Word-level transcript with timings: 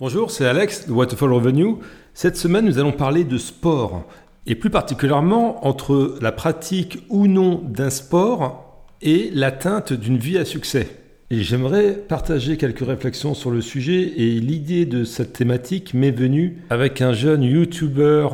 Bonjour, 0.00 0.30
c'est 0.30 0.46
Alex 0.46 0.88
de 0.88 0.92
Waterfall 0.94 1.30
Revenue. 1.30 1.74
Cette 2.14 2.38
semaine, 2.38 2.64
nous 2.64 2.78
allons 2.78 2.90
parler 2.90 3.22
de 3.22 3.36
sport, 3.36 4.06
et 4.46 4.54
plus 4.54 4.70
particulièrement 4.70 5.66
entre 5.66 6.16
la 6.22 6.32
pratique 6.32 7.04
ou 7.10 7.26
non 7.26 7.56
d'un 7.56 7.90
sport 7.90 8.86
et 9.02 9.30
l'atteinte 9.34 9.92
d'une 9.92 10.16
vie 10.16 10.38
à 10.38 10.46
succès. 10.46 10.88
Et 11.28 11.42
j'aimerais 11.42 11.92
partager 11.92 12.56
quelques 12.56 12.86
réflexions 12.86 13.34
sur 13.34 13.50
le 13.50 13.60
sujet, 13.60 14.14
et 14.16 14.40
l'idée 14.40 14.86
de 14.86 15.04
cette 15.04 15.34
thématique 15.34 15.92
m'est 15.92 16.12
venue 16.12 16.62
avec 16.70 17.02
un 17.02 17.12
jeune 17.12 17.42
YouTuber 17.42 18.28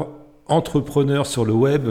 entrepreneur 0.47 1.27
sur 1.27 1.45
le 1.45 1.53
web 1.53 1.89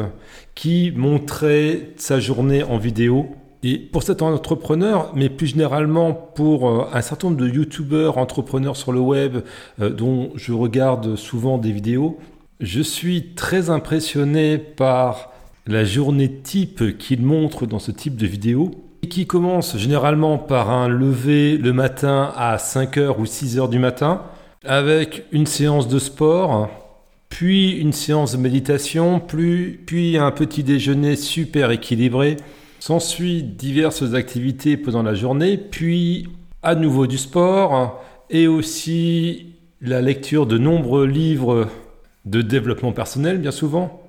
qui 0.55 0.93
montrait 0.95 1.89
sa 1.97 2.21
journée 2.21 2.63
en 2.63 2.77
vidéo 2.77 3.27
et 3.65 3.79
pour 3.79 4.03
cet 4.03 4.21
entrepreneur, 4.21 5.11
mais 5.15 5.27
plus 5.27 5.47
généralement 5.47 6.13
pour 6.13 6.69
euh, 6.69 6.87
un 6.93 7.01
certain 7.01 7.29
nombre 7.29 7.41
de 7.41 7.49
youtubeurs, 7.49 8.19
entrepreneurs 8.19 8.77
sur 8.77 8.91
le 8.91 8.99
web, 8.99 9.37
euh, 9.81 9.89
dont 9.89 10.29
je 10.35 10.53
regarde 10.53 11.15
souvent 11.15 11.57
des 11.57 11.71
vidéos, 11.71 12.19
je 12.59 12.81
suis 12.81 13.33
très 13.33 13.71
impressionné 13.71 14.59
par 14.59 15.31
la 15.65 15.83
journée 15.83 16.31
type 16.31 16.95
qu'il 16.99 17.23
montre 17.23 17.65
dans 17.65 17.79
ce 17.79 17.89
type 17.89 18.17
de 18.17 18.27
vidéo, 18.27 18.69
qui 19.09 19.25
commence 19.25 19.77
généralement 19.77 20.37
par 20.37 20.69
un 20.69 20.87
lever 20.87 21.57
le 21.57 21.73
matin 21.73 22.31
à 22.35 22.57
5h 22.57 23.15
ou 23.17 23.23
6h 23.23 23.67
du 23.67 23.79
matin, 23.79 24.21
avec 24.63 25.25
une 25.31 25.47
séance 25.47 25.87
de 25.87 25.97
sport, 25.97 26.69
puis 27.29 27.71
une 27.71 27.93
séance 27.93 28.33
de 28.33 28.37
méditation, 28.37 29.19
puis 29.19 30.17
un 30.19 30.31
petit 30.31 30.63
déjeuner 30.63 31.15
super 31.15 31.71
équilibré, 31.71 32.37
S'ensuit 32.87 33.41
diverses 33.41 34.13
activités 34.13 34.77
pendant 34.77 35.01
la 35.01 35.15
journée, 35.15 35.57
puis 35.57 36.29
à 36.61 36.75
nouveau 36.75 37.07
du 37.07 37.17
sport 37.17 37.99
et 38.29 38.45
aussi 38.45 39.55
la 39.81 40.03
lecture 40.03 40.45
de 40.45 40.59
nombreux 40.59 41.07
livres 41.07 41.67
de 42.25 42.43
développement 42.43 42.91
personnel, 42.91 43.39
bien 43.39 43.49
souvent. 43.49 44.03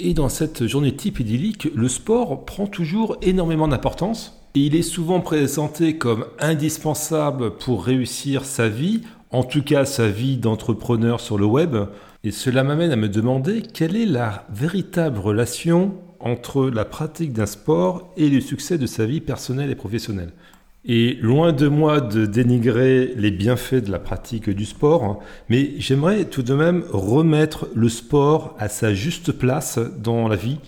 Et 0.00 0.14
dans 0.14 0.28
cette 0.28 0.66
journée 0.66 0.96
type 0.96 1.20
idyllique, 1.20 1.68
le 1.72 1.88
sport 1.88 2.44
prend 2.44 2.66
toujours 2.66 3.18
énormément 3.22 3.68
d'importance 3.68 4.42
et 4.56 4.62
il 4.62 4.74
est 4.74 4.82
souvent 4.82 5.20
présenté 5.20 5.96
comme 5.96 6.26
indispensable 6.40 7.52
pour 7.52 7.84
réussir 7.84 8.44
sa 8.44 8.68
vie, 8.68 9.02
en 9.30 9.44
tout 9.44 9.62
cas 9.62 9.84
sa 9.84 10.08
vie 10.08 10.38
d'entrepreneur 10.38 11.20
sur 11.20 11.38
le 11.38 11.46
web. 11.46 11.76
Et 12.24 12.32
cela 12.32 12.64
m'amène 12.64 12.90
à 12.90 12.96
me 12.96 13.08
demander 13.08 13.62
quelle 13.62 13.94
est 13.94 14.06
la 14.06 14.44
véritable 14.50 15.20
relation 15.20 15.94
entre 16.20 16.68
la 16.68 16.84
pratique 16.84 17.32
d'un 17.32 17.46
sport 17.46 18.12
et 18.16 18.28
le 18.28 18.40
succès 18.40 18.78
de 18.78 18.86
sa 18.86 19.06
vie 19.06 19.20
personnelle 19.20 19.70
et 19.70 19.76
professionnelle. 19.76 20.32
Et 20.84 21.14
loin 21.20 21.52
de 21.52 21.68
moi 21.68 22.00
de 22.00 22.24
dénigrer 22.24 23.12
les 23.16 23.30
bienfaits 23.30 23.84
de 23.84 23.90
la 23.90 23.98
pratique 23.98 24.48
du 24.48 24.64
sport, 24.64 25.20
mais 25.48 25.72
j'aimerais 25.78 26.24
tout 26.24 26.42
de 26.42 26.54
même 26.54 26.84
remettre 26.90 27.68
le 27.74 27.88
sport 27.88 28.56
à 28.58 28.68
sa 28.68 28.94
juste 28.94 29.32
place 29.32 29.78
dans 29.78 30.28
la 30.28 30.36
vie, 30.36 30.58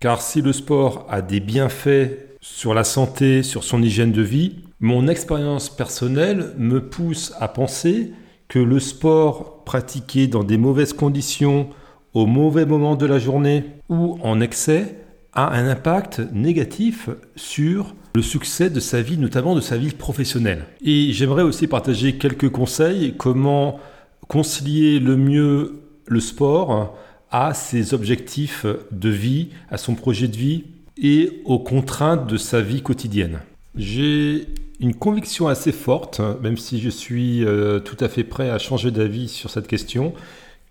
car 0.00 0.22
si 0.22 0.40
le 0.40 0.52
sport 0.52 1.06
a 1.08 1.22
des 1.22 1.40
bienfaits 1.40 2.38
sur 2.40 2.74
la 2.74 2.84
santé, 2.84 3.42
sur 3.42 3.64
son 3.64 3.82
hygiène 3.82 4.12
de 4.12 4.22
vie, 4.22 4.64
mon 4.80 5.08
expérience 5.08 5.68
personnelle 5.68 6.54
me 6.56 6.80
pousse 6.80 7.34
à 7.38 7.48
penser 7.48 8.12
que 8.48 8.58
le 8.58 8.80
sport 8.80 9.62
pratiqué 9.64 10.26
dans 10.26 10.42
des 10.42 10.56
mauvaises 10.56 10.94
conditions, 10.94 11.68
au 12.14 12.26
mauvais 12.26 12.66
moment 12.66 12.96
de 12.96 13.06
la 13.06 13.18
journée 13.18 13.64
ou 13.88 14.18
en 14.22 14.40
excès 14.40 14.96
a 15.32 15.56
un 15.56 15.68
impact 15.68 16.20
négatif 16.32 17.08
sur 17.36 17.94
le 18.14 18.22
succès 18.22 18.70
de 18.70 18.80
sa 18.80 19.00
vie, 19.00 19.16
notamment 19.16 19.54
de 19.54 19.60
sa 19.60 19.76
vie 19.76 19.92
professionnelle. 19.92 20.66
Et 20.84 21.12
j'aimerais 21.12 21.44
aussi 21.44 21.66
partager 21.68 22.16
quelques 22.16 22.50
conseils 22.50 23.14
comment 23.16 23.78
concilier 24.26 24.98
le 24.98 25.16
mieux 25.16 25.80
le 26.06 26.20
sport 26.20 26.96
à 27.30 27.54
ses 27.54 27.94
objectifs 27.94 28.66
de 28.90 29.08
vie, 29.08 29.50
à 29.70 29.76
son 29.76 29.94
projet 29.94 30.26
de 30.26 30.36
vie 30.36 30.64
et 31.00 31.42
aux 31.44 31.60
contraintes 31.60 32.26
de 32.26 32.36
sa 32.36 32.60
vie 32.60 32.82
quotidienne. 32.82 33.38
J'ai 33.76 34.48
une 34.80 34.94
conviction 34.94 35.46
assez 35.46 35.72
forte, 35.72 36.20
même 36.42 36.56
si 36.56 36.80
je 36.80 36.88
suis 36.88 37.44
euh, 37.44 37.78
tout 37.78 37.96
à 38.00 38.08
fait 38.08 38.24
prêt 38.24 38.50
à 38.50 38.58
changer 38.58 38.90
d'avis 38.90 39.28
sur 39.28 39.50
cette 39.50 39.68
question, 39.68 40.12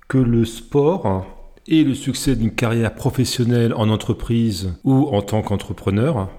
que 0.09 0.18
le 0.18 0.44
sport 0.44 1.28
et 1.68 1.84
le 1.84 1.94
succès 1.94 2.36
d'une 2.36 2.56
carrière 2.56 2.96
professionnelle 2.96 3.75
en 3.75 3.90
entreprise 3.90 4.74
ou 4.84 5.08
en 5.09 5.22
tant 5.22 5.44
qu'entrepreneur 5.44 6.30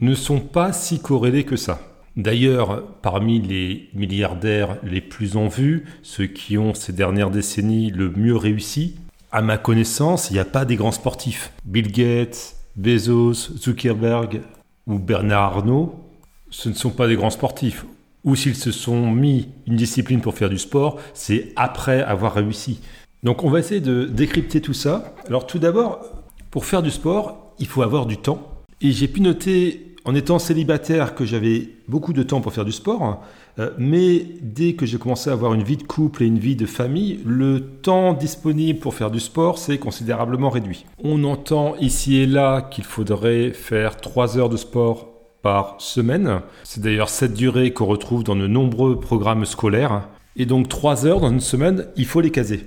ne 0.00 0.14
sont 0.14 0.40
pas 0.40 0.72
si 0.72 0.98
corrélés 0.98 1.44
que 1.44 1.56
ça. 1.56 1.78
D'ailleurs, 2.16 2.82
parmi 3.02 3.40
les 3.40 3.90
milliardaires 3.92 4.78
les 4.82 5.02
plus 5.02 5.36
en 5.36 5.46
vue, 5.46 5.84
ceux 6.02 6.26
qui 6.26 6.56
ont 6.56 6.72
ces 6.72 6.94
dernières 6.94 7.30
décennies 7.30 7.90
le 7.90 8.10
mieux 8.10 8.34
réussi, 8.34 8.96
à 9.30 9.42
ma 9.42 9.58
connaissance, 9.58 10.30
il 10.30 10.34
n'y 10.34 10.38
a 10.38 10.46
pas 10.46 10.64
des 10.64 10.76
grands 10.76 10.90
sportifs. 10.90 11.52
Bill 11.66 11.92
Gates, 11.92 12.56
Bezos, 12.76 13.58
Zuckerberg 13.58 14.40
ou 14.86 14.98
Bernard 14.98 15.58
Arnault, 15.58 15.96
ce 16.48 16.70
ne 16.70 16.74
sont 16.74 16.90
pas 16.90 17.06
des 17.06 17.16
grands 17.16 17.28
sportifs. 17.28 17.84
Ou 18.24 18.34
s'ils 18.34 18.56
se 18.56 18.72
sont 18.72 19.10
mis 19.10 19.48
une 19.66 19.76
discipline 19.76 20.22
pour 20.22 20.34
faire 20.34 20.48
du 20.48 20.58
sport, 20.58 20.98
c'est 21.12 21.52
après 21.56 22.00
avoir 22.02 22.34
réussi. 22.34 22.80
Donc 23.22 23.44
on 23.44 23.50
va 23.50 23.58
essayer 23.58 23.80
de 23.80 24.04
décrypter 24.04 24.60
tout 24.60 24.74
ça. 24.74 25.14
Alors 25.26 25.46
tout 25.46 25.58
d'abord, 25.58 26.00
pour 26.50 26.64
faire 26.64 26.82
du 26.82 26.90
sport, 26.90 27.52
il 27.58 27.66
faut 27.66 27.82
avoir 27.82 28.06
du 28.06 28.16
temps. 28.16 28.40
Et 28.80 28.92
j'ai 28.92 29.08
pu 29.08 29.20
noter 29.20 29.88
en 30.04 30.14
étant 30.14 30.38
célibataire 30.38 31.14
que 31.14 31.24
j'avais 31.24 31.68
beaucoup 31.86 32.12
de 32.14 32.22
temps 32.22 32.40
pour 32.40 32.52
faire 32.52 32.64
du 32.64 32.72
sport, 32.72 33.22
euh, 33.58 33.70
mais 33.76 34.24
dès 34.40 34.72
que 34.72 34.86
j'ai 34.86 34.96
commencé 34.96 35.28
à 35.28 35.34
avoir 35.34 35.52
une 35.52 35.62
vie 35.62 35.76
de 35.76 35.82
couple 35.82 36.22
et 36.22 36.26
une 36.26 36.38
vie 36.38 36.56
de 36.56 36.64
famille, 36.64 37.20
le 37.26 37.60
temps 37.60 38.14
disponible 38.14 38.78
pour 38.78 38.94
faire 38.94 39.10
du 39.10 39.20
sport 39.20 39.58
s'est 39.58 39.76
considérablement 39.76 40.48
réduit. 40.48 40.86
On 41.02 41.24
entend 41.24 41.76
ici 41.76 42.16
et 42.16 42.26
là 42.26 42.62
qu'il 42.62 42.84
faudrait 42.84 43.50
faire 43.50 43.96
3 43.96 44.38
heures 44.38 44.48
de 44.48 44.56
sport 44.56 45.08
par 45.42 45.76
semaine. 45.78 46.40
C'est 46.64 46.82
d'ailleurs 46.82 47.10
cette 47.10 47.34
durée 47.34 47.72
qu'on 47.72 47.86
retrouve 47.86 48.24
dans 48.24 48.36
de 48.36 48.46
nombreux 48.46 48.98
programmes 48.98 49.44
scolaires. 49.44 50.08
Et 50.36 50.46
donc 50.46 50.68
3 50.68 51.04
heures 51.04 51.20
dans 51.20 51.30
une 51.30 51.40
semaine, 51.40 51.86
il 51.96 52.06
faut 52.06 52.20
les 52.20 52.30
caser. 52.30 52.64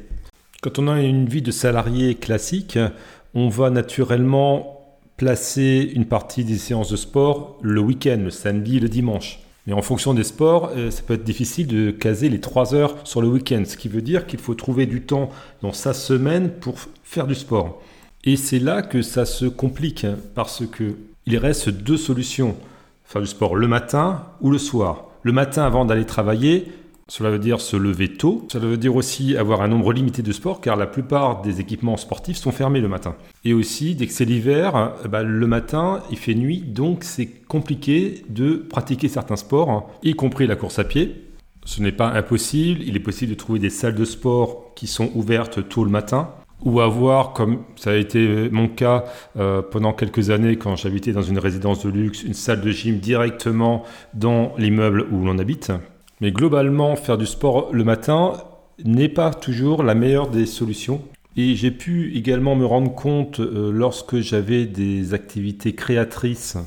Quand 0.62 0.78
on 0.78 0.88
a 0.88 1.02
une 1.02 1.26
vie 1.26 1.42
de 1.42 1.50
salarié 1.50 2.14
classique, 2.14 2.78
on 3.34 3.50
va 3.50 3.72
naturellement 3.72 4.86
placer 5.18 5.92
une 5.96 6.06
partie 6.06 6.44
des 6.44 6.60
séances 6.60 6.92
de 6.92 6.98
sport 6.98 7.58
le 7.64 7.82
week-end, 7.82 8.20
le 8.24 8.30
samedi, 8.30 8.80
le 8.80 8.88
dimanche. 8.88 9.40
Mais 9.66 9.74
en 9.74 9.82
fonction 9.82 10.14
des 10.14 10.24
sports, 10.24 10.70
euh, 10.76 10.92
ça 10.92 11.02
peut 11.02 11.16
être 11.16 11.24
difficile 11.24 11.66
de 11.66 11.90
caser 11.90 12.30
les 12.30 12.40
3 12.40 12.76
heures 12.76 12.96
sur 13.06 13.24
le 13.24 13.28
week-end, 13.28 13.64
ce 13.66 13.76
qui 13.76 13.90
veut 13.90 14.04
dire 14.04 14.28
qu'il 14.28 14.38
faut 14.38 14.54
trouver 14.54 14.86
du 14.86 15.02
temps 15.02 15.30
dans 15.64 15.74
sa 15.74 15.96
semaine 15.96 16.52
pour 16.52 16.76
faire 17.04 17.26
du 17.26 17.34
sport. 17.34 17.82
Et 18.24 18.38
c'est 18.38 18.60
là 18.60 18.84
que 18.84 19.02
ça 19.02 19.26
se 19.26 19.46
complique, 19.46 20.06
parce 20.36 20.64
que 20.68 20.96
il 21.26 21.38
reste 21.38 21.70
deux 21.70 21.98
solutions. 21.98 22.56
Faire 23.04 23.22
du 23.22 23.28
sport 23.28 23.56
le 23.56 23.68
matin 23.68 24.28
ou 24.42 24.52
le 24.52 24.60
soir. 24.60 25.06
Le 25.24 25.32
matin 25.32 25.64
avant 25.64 25.86
d'aller 25.86 26.06
travailler, 26.06 26.72
cela 27.12 27.30
veut 27.30 27.40
dire 27.40 27.60
se 27.60 27.76
lever 27.76 28.08
tôt. 28.08 28.48
Cela 28.50 28.68
veut 28.68 28.78
dire 28.78 28.96
aussi 28.96 29.36
avoir 29.36 29.62
un 29.62 29.68
nombre 29.68 29.92
limité 29.92 30.22
de 30.22 30.32
sports 30.32 30.62
car 30.62 30.78
la 30.78 30.88
plupart 30.88 31.42
des 31.42 31.60
équipements 31.60 31.98
sportifs 31.98 32.38
sont 32.38 32.54
fermés 32.54 32.80
le 32.80 32.88
matin. 32.88 33.18
Et 33.44 33.54
aussi, 33.54 33.96
dès 33.96 34.08
que 34.08 34.14
c'est 34.14 34.24
l'hiver, 34.24 34.94
eh 35.04 35.10
ben, 35.10 35.22
le 35.22 35.46
matin, 35.46 36.04
il 36.10 36.18
fait 36.18 36.36
nuit, 36.36 36.62
donc 36.62 37.04
c'est 37.04 37.26
compliqué 37.26 38.24
de 38.30 38.54
pratiquer 38.54 39.10
certains 39.10 39.36
sports, 39.36 39.92
y 40.04 40.14
compris 40.14 40.48
la 40.48 40.56
course 40.56 40.80
à 40.80 40.86
pied. 40.86 41.26
Ce 41.66 41.82
n'est 41.82 41.92
pas 41.92 42.08
impossible, 42.08 42.80
il 42.82 42.96
est 42.96 43.02
possible 43.02 43.32
de 43.32 43.38
trouver 43.38 43.60
des 43.60 43.70
salles 43.70 43.96
de 43.96 44.06
sport 44.06 44.72
qui 44.78 44.88
sont 44.88 45.12
ouvertes 45.14 45.68
tôt 45.68 45.84
le 45.84 45.92
matin 45.92 46.30
ou 46.64 46.80
avoir, 46.80 47.34
comme 47.34 47.64
ça 47.76 47.92
a 47.92 47.96
été 47.96 48.50
mon 48.52 48.70
cas 48.70 49.04
euh, 49.38 49.62
pendant 49.62 49.92
quelques 49.92 50.30
années 50.30 50.56
quand 50.56 50.78
j'habitais 50.78 51.12
dans 51.12 51.24
une 51.24 51.40
résidence 51.40 51.86
de 51.86 51.90
luxe, 51.90 52.24
une 52.24 52.36
salle 52.36 52.62
de 52.62 52.72
gym 52.72 53.00
directement 53.00 53.84
dans 54.14 54.54
l'immeuble 54.58 55.08
où 55.12 55.26
l'on 55.26 55.40
habite. 55.40 55.74
Mais 56.22 56.32
globalement, 56.32 56.96
faire 56.96 57.18
du 57.18 57.26
sport 57.26 57.70
le 57.74 57.84
matin 57.84 58.34
n'est 58.86 59.10
pas 59.10 59.34
toujours 59.34 59.82
la 59.82 59.96
meilleure 59.96 60.30
des 60.30 60.46
solutions. 60.46 61.02
Et 61.36 61.56
j'ai 61.56 61.72
pu 61.72 62.16
également 62.16 62.56
me 62.56 62.66
rendre 62.66 62.94
compte 62.94 63.40
euh, 63.40 63.72
lorsque 63.72 64.20
j'avais 64.20 64.66
des 64.66 65.16
activités 65.16 65.74
créatrices 65.74 66.58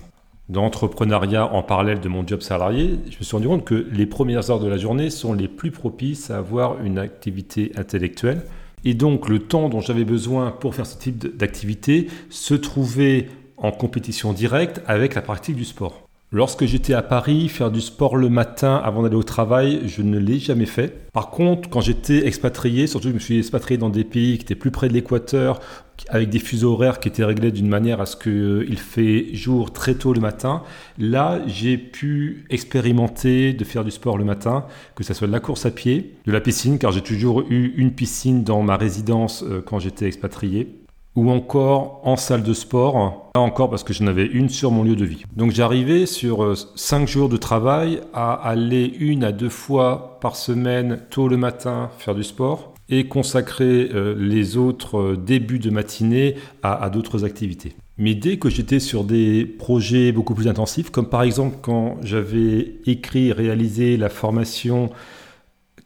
d'entrepreneuriat 0.48 1.52
en 1.52 1.62
parallèle 1.62 2.00
de 2.00 2.08
mon 2.08 2.26
job 2.26 2.40
salarié, 2.40 2.98
je 3.10 3.18
me 3.18 3.24
suis 3.24 3.36
rendu 3.36 3.46
compte 3.46 3.64
que 3.64 3.86
les 3.92 4.06
premières 4.06 4.50
heures 4.50 4.60
de 4.60 4.68
la 4.68 4.76
journée 4.76 5.08
sont 5.08 5.34
les 5.34 5.48
plus 5.48 5.70
propices 5.70 6.30
à 6.30 6.38
avoir 6.38 6.82
une 6.82 6.98
activité 6.98 7.72
intellectuelle. 7.76 8.42
Et 8.84 8.94
donc 8.94 9.28
le 9.28 9.38
temps 9.38 9.68
dont 9.68 9.80
j'avais 9.80 10.04
besoin 10.04 10.50
pour 10.50 10.74
faire 10.74 10.86
ce 10.86 10.98
type 10.98 11.36
d'activité 11.36 12.08
se 12.28 12.54
trouvait 12.54 13.28
en 13.56 13.70
compétition 13.70 14.32
directe 14.32 14.82
avec 14.86 15.14
la 15.14 15.22
pratique 15.22 15.56
du 15.56 15.64
sport. 15.64 16.03
Lorsque 16.34 16.64
j'étais 16.64 16.94
à 16.94 17.02
Paris, 17.02 17.48
faire 17.48 17.70
du 17.70 17.80
sport 17.80 18.16
le 18.16 18.28
matin 18.28 18.82
avant 18.82 19.04
d'aller 19.04 19.14
au 19.14 19.22
travail, 19.22 19.82
je 19.86 20.02
ne 20.02 20.18
l'ai 20.18 20.40
jamais 20.40 20.66
fait. 20.66 21.06
Par 21.12 21.30
contre, 21.30 21.70
quand 21.70 21.80
j'étais 21.80 22.26
expatrié, 22.26 22.88
surtout 22.88 23.04
que 23.04 23.10
je 23.10 23.14
me 23.14 23.20
suis 23.20 23.38
expatrié 23.38 23.78
dans 23.78 23.88
des 23.88 24.02
pays 24.02 24.36
qui 24.36 24.42
étaient 24.42 24.56
plus 24.56 24.72
près 24.72 24.88
de 24.88 24.94
l'équateur, 24.94 25.60
avec 26.08 26.30
des 26.30 26.40
fuseaux 26.40 26.72
horaires 26.72 26.98
qui 26.98 27.06
étaient 27.06 27.22
réglés 27.22 27.52
d'une 27.52 27.68
manière 27.68 28.00
à 28.00 28.06
ce 28.06 28.16
qu'il 28.16 28.32
euh, 28.32 28.76
fait 28.76 29.32
jour 29.32 29.72
très 29.72 29.94
tôt 29.94 30.12
le 30.12 30.20
matin, 30.20 30.64
là, 30.98 31.40
j'ai 31.46 31.78
pu 31.78 32.46
expérimenter 32.50 33.52
de 33.52 33.62
faire 33.62 33.84
du 33.84 33.92
sport 33.92 34.18
le 34.18 34.24
matin, 34.24 34.66
que 34.96 35.04
ce 35.04 35.14
soit 35.14 35.28
de 35.28 35.32
la 35.32 35.38
course 35.38 35.66
à 35.66 35.70
pied, 35.70 36.16
de 36.26 36.32
la 36.32 36.40
piscine, 36.40 36.80
car 36.80 36.90
j'ai 36.90 37.02
toujours 37.02 37.42
eu 37.48 37.74
une 37.76 37.92
piscine 37.92 38.42
dans 38.42 38.60
ma 38.64 38.76
résidence 38.76 39.44
euh, 39.44 39.62
quand 39.64 39.78
j'étais 39.78 40.06
expatrié 40.06 40.80
ou 41.16 41.30
encore 41.30 42.00
en 42.04 42.16
salle 42.16 42.42
de 42.42 42.52
sport, 42.52 43.30
là 43.34 43.40
encore 43.40 43.70
parce 43.70 43.84
que 43.84 43.92
j'en 43.92 44.06
avais 44.06 44.26
une 44.26 44.48
sur 44.48 44.70
mon 44.70 44.82
lieu 44.82 44.96
de 44.96 45.04
vie. 45.04 45.24
Donc 45.36 45.50
j'arrivais 45.50 46.06
sur 46.06 46.56
5 46.76 47.02
euh, 47.02 47.06
jours 47.06 47.28
de 47.28 47.36
travail 47.36 48.00
à 48.12 48.32
aller 48.32 48.92
une 48.98 49.24
à 49.24 49.32
deux 49.32 49.48
fois 49.48 50.18
par 50.20 50.36
semaine 50.36 51.00
tôt 51.10 51.28
le 51.28 51.36
matin 51.36 51.90
faire 51.98 52.14
du 52.14 52.24
sport 52.24 52.74
et 52.88 53.08
consacrer 53.08 53.90
euh, 53.94 54.14
les 54.18 54.56
autres 54.56 54.98
euh, 54.98 55.16
débuts 55.16 55.58
de 55.58 55.70
matinée 55.70 56.36
à, 56.62 56.90
d'autres 56.90 57.24
activités. 57.24 57.74
Mais 57.96 58.14
dès 58.14 58.38
que 58.38 58.50
j'étais 58.50 58.80
sur 58.80 59.04
des 59.04 59.44
projets 59.44 60.12
beaucoup 60.12 60.34
plus 60.34 60.48
intensifs, 60.48 60.90
comme 60.90 61.08
par 61.08 61.22
exemple 61.22 61.56
quand 61.62 61.96
j'avais 62.02 62.74
écrit 62.86 63.28
et 63.28 63.32
réalisé 63.32 63.96
la 63.96 64.08
formation 64.08 64.90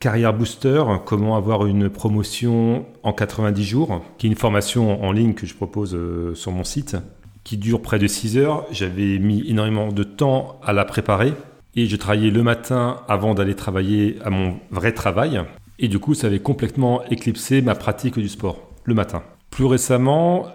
Carrière 0.00 0.32
Booster, 0.32 0.84
comment 1.04 1.36
avoir 1.36 1.66
une 1.66 1.90
promotion 1.90 2.86
en 3.02 3.12
90 3.12 3.64
jours, 3.64 4.04
qui 4.16 4.28
est 4.28 4.30
une 4.30 4.36
formation 4.36 5.02
en 5.02 5.10
ligne 5.10 5.34
que 5.34 5.44
je 5.44 5.54
propose 5.54 5.96
euh, 5.96 6.36
sur 6.36 6.52
mon 6.52 6.62
site, 6.62 6.96
qui 7.42 7.56
dure 7.56 7.82
près 7.82 7.98
de 7.98 8.06
6 8.06 8.38
heures. 8.38 8.64
J'avais 8.70 9.18
mis 9.18 9.42
énormément 9.50 9.90
de 9.90 10.04
temps 10.04 10.60
à 10.62 10.72
la 10.72 10.84
préparer 10.84 11.32
et 11.74 11.86
je 11.86 11.96
travaillais 11.96 12.30
le 12.30 12.44
matin 12.44 13.00
avant 13.08 13.34
d'aller 13.34 13.56
travailler 13.56 14.18
à 14.24 14.30
mon 14.30 14.60
vrai 14.70 14.92
travail. 14.92 15.42
Et 15.80 15.88
du 15.88 15.98
coup, 15.98 16.14
ça 16.14 16.28
avait 16.28 16.38
complètement 16.38 17.04
éclipsé 17.06 17.60
ma 17.60 17.74
pratique 17.74 18.20
du 18.20 18.28
sport 18.28 18.70
le 18.84 18.94
matin. 18.94 19.24
Plus 19.50 19.64
récemment, 19.64 20.46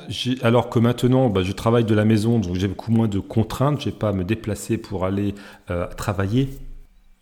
alors 0.41 0.69
que 0.69 0.79
maintenant 0.79 1.29
bah, 1.29 1.43
je 1.43 1.51
travaille 1.51 1.83
de 1.83 1.95
la 1.95 2.05
maison, 2.05 2.39
donc 2.39 2.55
j'ai 2.55 2.69
beaucoup 2.69 2.93
moins 2.93 3.09
de 3.09 3.19
contraintes, 3.19 3.81
je 3.81 3.89
n'ai 3.89 3.95
pas 3.95 4.09
à 4.09 4.13
me 4.13 4.23
déplacer 4.23 4.77
pour 4.77 5.03
aller 5.03 5.35
euh, 5.69 5.87
travailler 5.97 6.47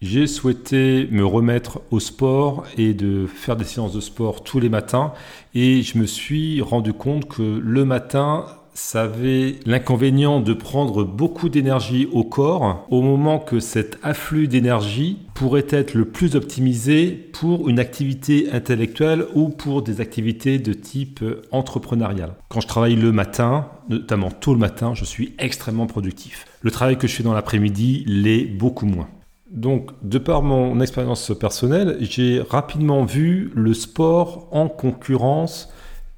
j'ai 0.02 0.26
souhaité 0.26 1.08
me 1.12 1.24
remettre 1.24 1.82
au 1.92 2.00
sport 2.00 2.66
et 2.76 2.94
de 2.94 3.28
faire 3.28 3.56
des 3.56 3.66
séances 3.66 3.94
de 3.94 4.02
sport 4.02 4.44
tous 4.44 4.60
les 4.60 4.70
matins 4.70 5.14
et 5.54 5.84
je 5.84 6.00
me 6.00 6.08
suis 6.08 6.60
rendu 6.62 6.92
compte 6.92 7.28
que 7.28 7.62
le 7.64 7.86
matin, 7.86 8.46
ça 8.74 9.04
avait 9.04 9.60
l'inconvénient 9.66 10.40
de 10.40 10.54
prendre 10.54 11.04
beaucoup 11.04 11.50
d'énergie 11.50 12.08
au 12.12 12.24
corps 12.24 12.88
au 12.90 13.04
moment 13.04 13.38
que 13.38 13.60
cet 13.60 14.00
afflux 14.02 14.48
d'énergie 14.48 15.20
pourrait 15.36 15.68
être 15.70 15.94
le 15.94 16.06
plus 16.06 16.36
optimisé 16.36 17.12
pour 17.12 17.70
une 17.70 17.78
activité 17.78 18.52
intellectuelle 18.52 19.26
ou 19.36 19.50
pour 19.50 19.84
des 19.84 20.02
activités 20.02 20.58
de 20.58 20.74
type 20.74 21.24
entrepreneurial. 21.52 22.34
Quand 22.50 22.62
je 22.62 22.68
travaille 22.68 22.96
le 22.96 23.12
matin, 23.12 23.68
notamment 23.88 24.32
tôt 24.32 24.54
le 24.54 24.60
matin, 24.60 24.94
je 24.96 25.06
suis 25.06 25.36
extrêmement 25.38 25.86
productif. 25.86 26.46
Le 26.62 26.72
travail 26.72 26.98
que 26.98 27.08
je 27.08 27.16
fais 27.16 27.24
dans 27.24 27.34
l'après-midi 27.34 28.04
l'est 28.08 28.46
beaucoup 28.46 28.88
moins. 28.88 29.08
Donc, 29.52 29.92
de 30.02 30.18
par 30.18 30.42
mon 30.42 30.80
expérience 30.80 31.32
personnelle, 31.38 31.98
j'ai 32.00 32.42
rapidement 32.50 33.04
vu 33.04 33.52
le 33.54 33.74
sport 33.74 34.48
en 34.52 34.70
concurrence 34.70 35.70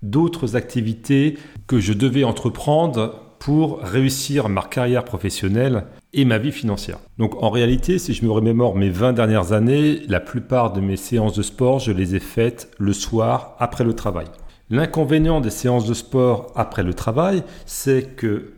d'autres 0.03 0.55
activités 0.55 1.37
que 1.65 1.79
je 1.79 1.93
devais 1.93 2.23
entreprendre 2.23 3.21
pour 3.39 3.79
réussir 3.79 4.49
ma 4.49 4.61
carrière 4.61 5.03
professionnelle 5.03 5.85
et 6.13 6.25
ma 6.25 6.37
vie 6.37 6.51
financière. 6.51 6.99
Donc 7.17 7.41
en 7.41 7.49
réalité, 7.49 7.99
si 7.99 8.13
je 8.13 8.23
me 8.23 8.31
remémore 8.31 8.75
mes 8.75 8.89
20 8.89 9.13
dernières 9.13 9.51
années, 9.51 10.01
la 10.07 10.19
plupart 10.19 10.71
de 10.71 10.79
mes 10.79 10.95
séances 10.95 11.35
de 11.35 11.41
sport, 11.41 11.79
je 11.79 11.91
les 11.91 12.15
ai 12.15 12.19
faites 12.19 12.71
le 12.77 12.93
soir 12.93 13.55
après 13.59 13.83
le 13.83 13.93
travail. 13.93 14.27
L'inconvénient 14.69 15.41
des 15.41 15.49
séances 15.49 15.87
de 15.87 15.93
sport 15.93 16.51
après 16.55 16.83
le 16.83 16.93
travail, 16.93 17.43
c'est 17.65 18.15
que 18.15 18.53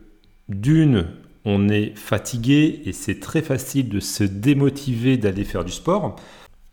d'une, 0.50 1.08
on 1.46 1.70
est 1.70 1.94
fatigué 1.96 2.82
et 2.86 2.92
c'est 2.92 3.20
très 3.20 3.42
facile 3.42 3.88
de 3.90 4.00
se 4.00 4.24
démotiver 4.24 5.18
d'aller 5.18 5.44
faire 5.44 5.64
du 5.64 5.72
sport. 5.72 6.16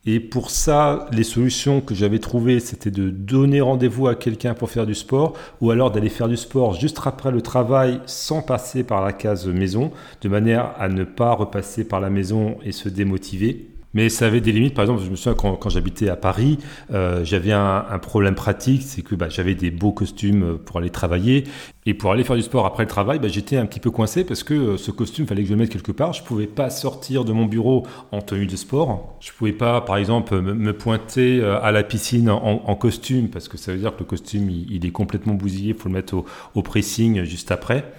Et 0.05 0.19
pour 0.19 0.51
ça, 0.51 1.07
les 1.13 1.23
solutions 1.23 1.81
que 1.81 1.95
j'avais 1.95 2.19
trouvées, 2.19 2.59
c'était 2.59 2.91
de 2.91 3.09
donner 3.09 3.61
rendez-vous 3.61 4.09
à 4.09 4.17
quelqu'un 4.17 4.53
pour 4.53 4.69
faire 4.69 4.85
du 4.85 4.97
sport, 4.97 5.35
ou 5.61 5.71
alors 5.71 5.93
d'aller 5.93 6.09
faire 6.09 6.29
du 6.29 6.37
sport 6.37 6.75
juste 6.75 6.99
après 7.05 7.31
le 7.31 7.41
travail 7.41 8.01
sans 8.07 8.43
passer 8.43 8.83
par 8.83 9.05
la 9.05 9.13
case 9.13 9.47
maison, 9.47 9.93
de 10.21 10.29
manière 10.29 10.75
à 10.81 10.89
ne 10.89 11.05
pas 11.05 11.33
repasser 11.35 11.85
par 11.85 12.01
la 12.01 12.11
maison 12.11 12.57
et 12.65 12.73
se 12.73 12.89
démotiver. 12.89 13.72
Mais 13.95 14.09
ça 14.09 14.27
avait 14.27 14.41
des 14.41 14.53
limites. 14.53 14.75
Par 14.75 14.85
exemple, 14.85 15.03
je 15.05 15.11
me 15.11 15.17
souviens 15.17 15.35
quand, 15.35 15.69
j'habitais 15.69 16.09
à 16.09 16.17
Paris, 16.17 16.59
euh, 16.93 17.25
j'avais 17.25 17.53
un, 17.53 17.99
problème 18.01 18.35
pratique, 18.35 18.83
c'est 18.83 19.03
que 19.03 19.15
bah, 19.15 19.29
j'avais 19.29 19.55
des 19.55 19.71
beaux 19.71 19.93
costumes 19.93 20.59
pour 20.65 20.79
aller 20.79 20.91
travailler. 20.91 21.45
Et 21.85 21.95
pour 21.95 22.13
aller 22.13 22.23
faire 22.23 22.37
du 22.37 22.43
sport 22.43 22.65
après 22.65 22.85
le 22.85 22.89
travail, 22.89 23.19
bah, 23.19 23.29
j'étais 23.29 23.57
un 23.57 23.67
petit 23.67 23.81
peu 23.81 23.91
coincé 23.91 24.25
parce 24.25 24.45
que 24.45 24.55
euh, 24.55 24.77
ce 24.77 24.91
costume, 24.91 25.27
fallait 25.27 25.43
que 25.43 25.49
je 25.49 25.55
le 25.55 25.59
mette 25.59 25.71
quelque 25.71 25.93
part. 25.93 26.13
Je 26.13 26.23
pouvais 26.23 26.47
pas 26.47 26.71
sortir 26.71 27.25
de 27.25 27.33
mon 27.33 27.47
bureau 27.47 27.87
en 28.13 28.23
tenue 28.23 28.47
de 28.47 28.57
sport. 28.57 29.17
Je 29.21 29.33
pouvais 29.33 29.53
pas, 29.53 29.81
par 29.81 29.97
exemple, 29.97 30.41
me, 30.41 30.73
pointer 30.73 31.41
euh, 31.41 31.61
à 31.61 31.73
la 31.73 31.83
piscine 31.83 32.31
en, 32.31 32.75
costume 32.77 33.29
parce 33.29 33.49
que 33.49 33.59
ça 33.59 33.73
veut 33.73 33.79
dire 33.79 33.95
que 33.95 34.01
le 34.01 34.07
costume, 34.07 34.49
il, 34.49 34.87
est 34.87 34.91
complètement 34.91 35.35
bousillé. 35.35 35.71
Il 35.71 35.75
faut 35.75 35.89
le 35.89 35.95
mettre 35.95 36.25
au 36.55 36.63
pressing 36.63 37.25
juste 37.25 37.51
après. 37.51 37.93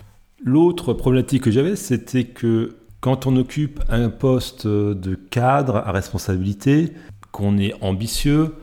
L'autre 0.44 0.94
problématique 0.94 1.44
que 1.44 1.52
j'avais, 1.52 1.76
c'était 1.76 2.26
que 2.26 2.76
quand 3.04 3.28
on 3.28 3.36
occupe 3.36 3.82
un 3.90 4.08
poste 4.08 4.66
de 4.66 5.16
cadre 5.16 5.76
à 5.76 5.92
responsabilité, 5.92 6.94
qu'on 7.34 7.58
est 7.58 7.74
ambitieux, 7.82 8.54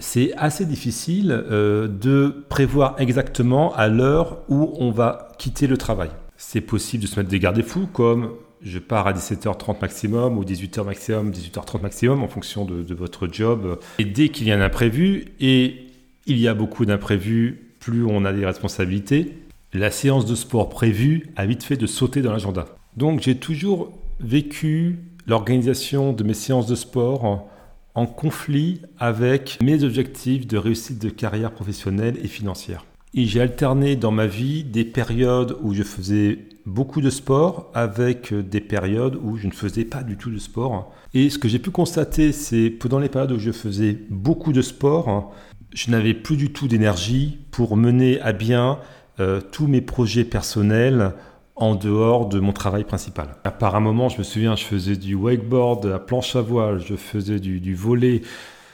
c'est 0.00 0.32
assez 0.36 0.66
difficile 0.66 1.30
euh, 1.30 1.86
de 1.86 2.44
prévoir 2.48 2.96
exactement 2.98 3.72
à 3.76 3.86
l'heure 3.86 4.38
où 4.48 4.74
on 4.80 4.90
va 4.90 5.28
quitter 5.38 5.68
le 5.68 5.76
travail. 5.76 6.10
C'est 6.36 6.60
possible 6.60 7.04
de 7.04 7.08
se 7.08 7.20
mettre 7.20 7.30
des 7.30 7.38
garde-fous 7.38 7.86
comme 7.86 8.32
je 8.62 8.80
pars 8.80 9.06
à 9.06 9.12
17h30 9.12 9.80
maximum 9.80 10.38
ou 10.38 10.44
18h 10.44 10.84
maximum, 10.84 11.30
18h30 11.30 11.80
maximum 11.80 12.24
en 12.24 12.28
fonction 12.28 12.64
de, 12.64 12.82
de 12.82 12.94
votre 12.96 13.28
job. 13.30 13.78
Et 14.00 14.04
dès 14.04 14.28
qu'il 14.30 14.48
y 14.48 14.50
a 14.50 14.56
un 14.56 14.60
imprévu, 14.60 15.26
et 15.38 15.86
il 16.26 16.38
y 16.38 16.48
a 16.48 16.54
beaucoup 16.54 16.84
d'imprévus, 16.84 17.76
plus 17.78 18.04
on 18.04 18.24
a 18.24 18.32
des 18.32 18.44
responsabilités, 18.44 19.38
la 19.72 19.92
séance 19.92 20.26
de 20.26 20.34
sport 20.34 20.68
prévue 20.68 21.32
a 21.36 21.46
vite 21.46 21.62
fait 21.62 21.76
de 21.76 21.86
sauter 21.86 22.22
dans 22.22 22.32
l'agenda. 22.32 22.66
Donc 22.96 23.20
j'ai 23.22 23.36
toujours 23.36 23.92
vécu 24.20 25.00
l'organisation 25.26 26.12
de 26.12 26.22
mes 26.22 26.34
séances 26.34 26.66
de 26.66 26.74
sport 26.74 27.48
en, 27.94 28.06
conflit 28.06 28.80
avec 28.98 29.58
mes 29.62 29.84
objectifs 29.84 30.46
de 30.46 30.56
réussite 30.56 31.00
de 31.00 31.08
carrière 31.08 31.52
professionnelle 31.52 32.18
et 32.22 32.28
financière. 32.28 32.84
Et 33.14 33.26
j'ai 33.26 33.40
alterné 33.40 33.94
dans 33.94 34.10
ma 34.10 34.26
vie 34.26 34.64
des 34.64 34.84
périodes 34.84 35.56
où 35.62 35.72
je 35.74 35.84
faisais 35.84 36.40
beaucoup 36.66 37.00
de 37.00 37.10
sport 37.10 37.70
avec 37.74 38.34
des 38.34 38.60
périodes 38.60 39.16
où 39.22 39.36
je 39.36 39.46
ne 39.46 39.52
faisais 39.52 39.84
pas 39.84 40.02
du 40.02 40.16
tout 40.16 40.30
de 40.30 40.38
sport. 40.38 40.92
Et 41.14 41.30
ce 41.30 41.38
que 41.38 41.48
j'ai 41.48 41.60
pu 41.60 41.70
constater, 41.70 42.32
c'est 42.32 42.70
pendant 42.70 42.98
les 42.98 43.08
périodes 43.08 43.32
où 43.32 43.38
je 43.38 43.52
faisais 43.52 43.98
beaucoup 44.10 44.52
de 44.52 44.62
sport, 44.62 45.32
je 45.72 45.90
n'avais 45.90 46.14
plus 46.14 46.36
du 46.36 46.52
tout 46.52 46.66
d'énergie 46.66 47.38
pour 47.52 47.76
mener 47.76 48.20
à 48.20 48.32
bien 48.32 48.78
euh, 49.20 49.40
tous 49.40 49.68
mes 49.68 49.80
projets 49.80 50.24
personnels 50.24 51.12
en 51.56 51.74
dehors 51.74 52.28
de 52.28 52.40
mon 52.40 52.52
travail 52.52 52.84
principal. 52.84 53.28
Par 53.58 53.76
un 53.76 53.80
moment, 53.80 54.08
je 54.08 54.18
me 54.18 54.22
souviens, 54.24 54.56
je 54.56 54.64
faisais 54.64 54.96
du 54.96 55.14
wakeboard, 55.14 55.86
la 55.86 55.98
planche 55.98 56.34
à 56.36 56.40
voile, 56.40 56.80
je 56.80 56.96
faisais 56.96 57.38
du, 57.38 57.60
du 57.60 57.74
volet, 57.74 58.22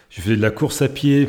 je 0.09 0.21
faisais 0.21 0.37
de 0.37 0.43
la 0.43 0.51
course 0.51 0.81
à 0.81 0.89
pied, 0.89 1.29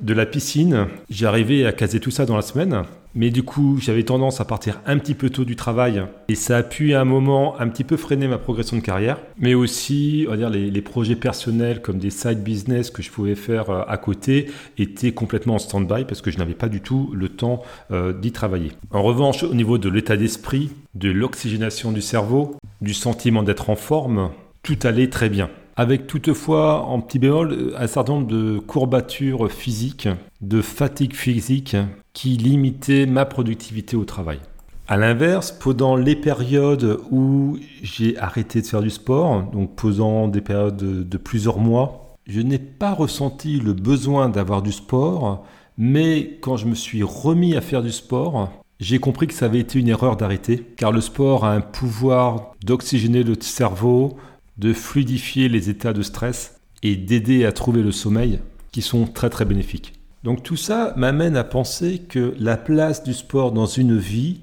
de 0.00 0.14
la 0.14 0.26
piscine. 0.26 0.88
J'arrivais 1.10 1.66
à 1.66 1.72
caser 1.72 2.00
tout 2.00 2.10
ça 2.10 2.26
dans 2.26 2.36
la 2.36 2.42
semaine. 2.42 2.82
Mais 3.18 3.30
du 3.30 3.42
coup, 3.42 3.78
j'avais 3.80 4.04
tendance 4.04 4.40
à 4.40 4.44
partir 4.44 4.80
un 4.86 4.96
petit 4.96 5.16
peu 5.16 5.28
tôt 5.28 5.44
du 5.44 5.56
travail 5.56 6.04
et 6.28 6.36
ça 6.36 6.58
a 6.58 6.62
pu 6.62 6.94
à 6.94 7.00
un 7.00 7.04
moment 7.04 7.58
un 7.58 7.66
petit 7.66 7.82
peu 7.82 7.96
freiner 7.96 8.28
ma 8.28 8.38
progression 8.38 8.76
de 8.76 8.80
carrière. 8.80 9.18
Mais 9.40 9.54
aussi, 9.54 10.24
on 10.28 10.30
va 10.30 10.36
dire, 10.36 10.50
les, 10.50 10.82
projets 10.82 11.16
personnels 11.16 11.82
comme 11.82 11.98
des 11.98 12.10
side 12.10 12.44
business 12.44 12.92
que 12.92 13.02
je 13.02 13.10
pouvais 13.10 13.34
faire 13.34 13.70
euh, 13.70 13.82
à 13.88 13.96
côté 13.96 14.46
étaient 14.78 15.10
complètement 15.10 15.56
en 15.56 15.58
stand-by 15.58 16.04
parce 16.04 16.22
que 16.22 16.30
je 16.30 16.38
n'avais 16.38 16.54
pas 16.54 16.68
du 16.68 16.80
tout 16.80 17.10
le 17.12 17.28
temps 17.28 17.64
euh, 17.90 18.12
d'y 18.12 18.30
travailler. 18.30 18.70
En 18.92 19.02
revanche, 19.02 19.42
au 19.42 19.52
niveau 19.52 19.78
de 19.78 19.88
l'état 19.88 20.16
d'esprit, 20.16 20.70
de 20.94 21.10
l'oxygénation 21.10 21.90
du 21.90 22.02
cerveau, 22.02 22.54
du 22.80 22.94
sentiment 22.94 23.42
d'être 23.42 23.68
en 23.68 23.76
forme, 23.76 24.30
tout 24.62 24.78
allait 24.84 25.10
très 25.10 25.28
bien 25.28 25.50
avec 25.78 26.08
toutefois 26.08 26.82
en 26.86 27.00
petit 27.00 27.20
bémol 27.20 27.72
un 27.78 27.86
certain 27.86 28.14
nombre 28.14 28.26
de 28.26 28.58
courbatures 28.58 29.50
physiques, 29.50 30.08
de 30.40 30.60
fatigue 30.60 31.14
physique 31.14 31.76
qui 32.12 32.30
limitaient 32.30 33.06
ma 33.06 33.24
productivité 33.24 33.96
au 33.96 34.04
travail. 34.04 34.40
A 34.88 34.96
l'inverse, 34.96 35.52
pendant 35.52 35.94
les 35.94 36.16
périodes 36.16 36.98
où 37.12 37.58
j'ai 37.80 38.18
arrêté 38.18 38.60
de 38.60 38.66
faire 38.66 38.82
du 38.82 38.90
sport, 38.90 39.44
donc 39.52 39.76
posant 39.76 40.26
des 40.26 40.40
périodes 40.40 41.08
de, 41.08 41.16
plusieurs 41.16 41.58
mois, 41.58 42.16
je 42.26 42.40
n'ai 42.40 42.58
pas 42.58 42.92
ressenti 42.92 43.60
le 43.60 43.72
besoin 43.72 44.28
d'avoir 44.28 44.62
du 44.62 44.72
sport, 44.72 45.46
mais 45.76 46.38
quand 46.40 46.56
je 46.56 46.66
me 46.66 46.74
suis 46.74 47.04
remis 47.04 47.54
à 47.54 47.60
faire 47.60 47.82
du 47.82 47.92
sport, 47.92 48.50
j'ai 48.80 48.98
compris 48.98 49.28
que 49.28 49.34
ça 49.34 49.44
avait 49.44 49.60
été 49.60 49.78
une 49.78 49.88
erreur 49.88 50.16
d'arrêter, 50.16 50.66
car 50.76 50.90
le 50.90 51.00
sport 51.00 51.44
a 51.44 51.52
un 51.52 51.60
pouvoir 51.60 52.54
d'oxygéner 52.64 53.22
le 53.22 53.34
cerveau, 53.40 54.16
de 54.58 54.72
fluidifier 54.72 55.48
les 55.48 55.70
états 55.70 55.92
de 55.92 56.02
stress 56.02 56.60
et 56.82 56.96
d'aider 56.96 57.44
à 57.44 57.52
trouver 57.52 57.82
le 57.82 57.92
sommeil, 57.92 58.40
qui 58.72 58.82
sont 58.82 59.06
très 59.06 59.30
très 59.30 59.44
bénéfiques. 59.44 59.94
Donc 60.24 60.42
tout 60.42 60.56
ça 60.56 60.92
m'amène 60.96 61.36
à 61.36 61.44
penser 61.44 62.02
que 62.08 62.34
la 62.38 62.56
place 62.56 63.02
du 63.02 63.14
sport 63.14 63.52
dans 63.52 63.66
une 63.66 63.96
vie 63.96 64.40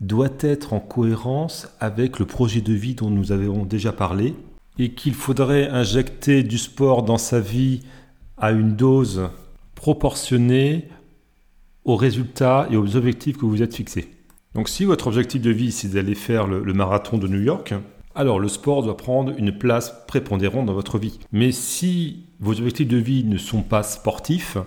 doit 0.00 0.30
être 0.40 0.72
en 0.72 0.80
cohérence 0.80 1.68
avec 1.80 2.18
le 2.18 2.26
projet 2.26 2.60
de 2.60 2.72
vie 2.72 2.94
dont 2.94 3.10
nous 3.10 3.32
avons 3.32 3.64
déjà 3.64 3.92
parlé, 3.92 4.34
et 4.78 4.92
qu'il 4.92 5.14
faudrait 5.14 5.68
injecter 5.68 6.42
du 6.42 6.58
sport 6.58 7.02
dans 7.02 7.18
sa 7.18 7.40
vie 7.40 7.82
à 8.38 8.52
une 8.52 8.74
dose 8.74 9.28
proportionnée 9.74 10.88
aux 11.84 11.96
résultats 11.96 12.68
et 12.70 12.76
aux 12.76 12.96
objectifs 12.96 13.36
que 13.36 13.44
vous 13.44 13.62
êtes 13.62 13.74
fixés. 13.74 14.08
Donc 14.54 14.68
si 14.68 14.84
votre 14.84 15.08
objectif 15.08 15.40
de 15.42 15.50
vie 15.50 15.72
c'est 15.72 15.88
d'aller 15.88 16.14
faire 16.14 16.46
le, 16.46 16.72
marathon 16.72 17.18
de 17.18 17.28
New 17.28 17.40
York, 17.40 17.74
alors 18.14 18.38
le 18.38 18.48
sport 18.48 18.82
doit 18.82 18.96
prendre 18.96 19.32
une 19.36 19.52
place 19.52 19.94
prépondérante 20.06 20.66
dans 20.66 20.74
votre 20.74 20.98
vie. 20.98 21.18
Mais 21.32 21.52
si 21.52 22.26
vos 22.40 22.52
objectifs 22.52 22.88
de 22.88 22.96
vie 22.96 23.24
ne 23.24 23.38
sont 23.38 23.62
pas 23.62 23.82
sportifs, 23.82 24.58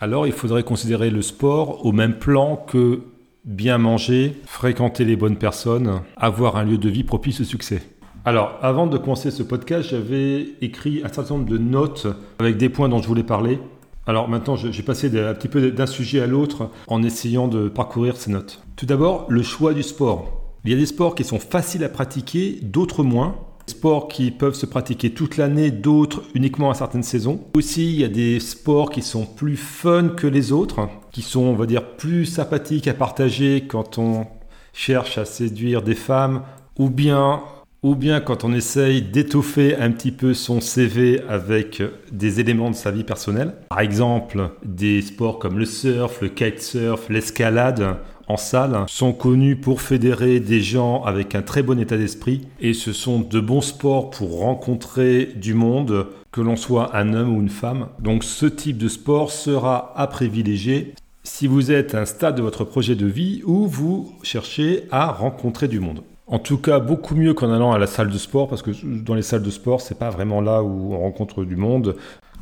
alors 0.00 0.26
il 0.26 0.32
faudrait 0.32 0.62
considérer 0.62 1.10
le 1.10 1.22
sport 1.22 1.84
au 1.84 1.92
même 1.92 2.18
plan 2.18 2.56
que 2.56 3.02
bien 3.44 3.78
manger, 3.78 4.36
fréquenter 4.46 5.04
les 5.04 5.16
bonnes 5.16 5.36
personnes, 5.36 6.00
avoir 6.16 6.56
un 6.56 6.64
lieu 6.64 6.78
de 6.78 6.88
vie 6.88 7.04
propice 7.04 7.40
au 7.40 7.44
succès. 7.44 7.82
Alors, 8.24 8.58
avant 8.60 8.86
de 8.86 8.98
commencer 8.98 9.30
ce 9.30 9.42
podcast, 9.42 9.88
j'avais 9.90 10.48
écrit 10.60 11.00
un 11.04 11.08
certain 11.08 11.34
nombre 11.34 11.48
de 11.48 11.56
notes 11.56 12.06
avec 12.38 12.58
des 12.58 12.68
points 12.68 12.88
dont 12.90 13.00
je 13.00 13.08
voulais 13.08 13.22
parler. 13.22 13.58
Alors 14.06 14.28
maintenant, 14.28 14.56
j'ai 14.56 14.82
passé 14.82 15.06
un 15.06 15.34
petit 15.34 15.48
peu 15.48 15.70
d'un 15.70 15.86
sujet 15.86 16.20
à 16.20 16.26
l'autre 16.26 16.70
en 16.86 17.02
essayant 17.02 17.48
de 17.48 17.68
parcourir 17.68 18.16
ces 18.16 18.30
notes. 18.30 18.62
Tout 18.76 18.86
d'abord, 18.86 19.26
le 19.28 19.42
choix 19.42 19.72
du 19.72 19.82
sport. 19.82 20.39
Il 20.64 20.70
y 20.70 20.74
a 20.74 20.76
des 20.76 20.86
sports 20.86 21.14
qui 21.14 21.24
sont 21.24 21.38
faciles 21.38 21.84
à 21.84 21.88
pratiquer, 21.88 22.58
d'autres 22.62 23.02
moins. 23.02 23.38
Des 23.66 23.72
sports 23.72 24.08
qui 24.08 24.30
peuvent 24.30 24.54
se 24.54 24.66
pratiquer 24.66 25.10
toute 25.10 25.38
l'année, 25.38 25.70
d'autres 25.70 26.22
uniquement 26.34 26.70
à 26.70 26.74
certaines 26.74 27.02
saisons. 27.02 27.40
Aussi, 27.54 27.94
il 27.94 28.00
y 28.00 28.04
a 28.04 28.08
des 28.08 28.40
sports 28.40 28.90
qui 28.90 29.00
sont 29.00 29.24
plus 29.24 29.56
fun 29.56 30.08
que 30.08 30.26
les 30.26 30.52
autres, 30.52 30.88
qui 31.12 31.22
sont, 31.22 31.44
on 31.44 31.54
va 31.54 31.64
dire, 31.64 31.96
plus 31.96 32.26
sympathiques 32.26 32.88
à 32.88 32.94
partager 32.94 33.64
quand 33.66 33.96
on 33.96 34.26
cherche 34.74 35.16
à 35.16 35.24
séduire 35.24 35.80
des 35.80 35.94
femmes, 35.94 36.42
ou 36.78 36.90
bien 36.90 37.40
ou 37.82 37.94
bien 37.94 38.20
quand 38.20 38.44
on 38.44 38.52
essaye 38.52 39.00
d'étoffer 39.00 39.74
un 39.76 39.90
petit 39.90 40.12
peu 40.12 40.34
son 40.34 40.60
CV 40.60 41.22
avec 41.28 41.82
des 42.12 42.38
éléments 42.38 42.70
de 42.70 42.76
sa 42.76 42.90
vie 42.90 43.04
personnelle. 43.04 43.54
Par 43.70 43.80
exemple, 43.80 44.50
des 44.62 45.00
sports 45.00 45.38
comme 45.38 45.58
le 45.58 45.64
surf, 45.64 46.20
le 46.20 46.28
kitesurf, 46.28 47.08
l'escalade 47.08 47.96
en 48.30 48.36
salle 48.36 48.84
sont 48.86 49.12
connus 49.12 49.56
pour 49.56 49.80
fédérer 49.80 50.38
des 50.38 50.60
gens 50.60 51.02
avec 51.02 51.34
un 51.34 51.42
très 51.42 51.64
bon 51.64 51.80
état 51.80 51.96
d'esprit 51.96 52.46
et 52.60 52.74
ce 52.74 52.92
sont 52.92 53.18
de 53.18 53.40
bons 53.40 53.60
sports 53.60 54.10
pour 54.10 54.38
rencontrer 54.38 55.26
du 55.34 55.52
monde, 55.52 56.06
que 56.30 56.40
l'on 56.40 56.54
soit 56.54 56.96
un 56.96 57.12
homme 57.12 57.36
ou 57.36 57.40
une 57.40 57.48
femme. 57.48 57.88
Donc 57.98 58.22
ce 58.22 58.46
type 58.46 58.78
de 58.78 58.86
sport 58.86 59.32
sera 59.32 59.92
à 59.96 60.06
privilégier 60.06 60.94
si 61.24 61.48
vous 61.48 61.72
êtes 61.72 61.96
à 61.96 62.02
un 62.02 62.04
stade 62.06 62.36
de 62.36 62.42
votre 62.42 62.62
projet 62.62 62.94
de 62.94 63.06
vie 63.06 63.42
où 63.44 63.66
vous 63.66 64.12
cherchez 64.22 64.84
à 64.92 65.10
rencontrer 65.10 65.66
du 65.66 65.80
monde. 65.80 66.02
En 66.28 66.38
tout 66.38 66.58
cas, 66.58 66.78
beaucoup 66.78 67.16
mieux 67.16 67.34
qu'en 67.34 67.52
allant 67.52 67.72
à 67.72 67.78
la 67.78 67.88
salle 67.88 68.10
de 68.10 68.18
sport, 68.18 68.46
parce 68.46 68.62
que 68.62 68.70
dans 69.02 69.14
les 69.14 69.22
salles 69.22 69.42
de 69.42 69.50
sport, 69.50 69.80
c'est 69.80 69.98
pas 69.98 70.10
vraiment 70.10 70.40
là 70.40 70.62
où 70.62 70.94
on 70.94 71.00
rencontre 71.00 71.44
du 71.44 71.56
monde. 71.56 71.96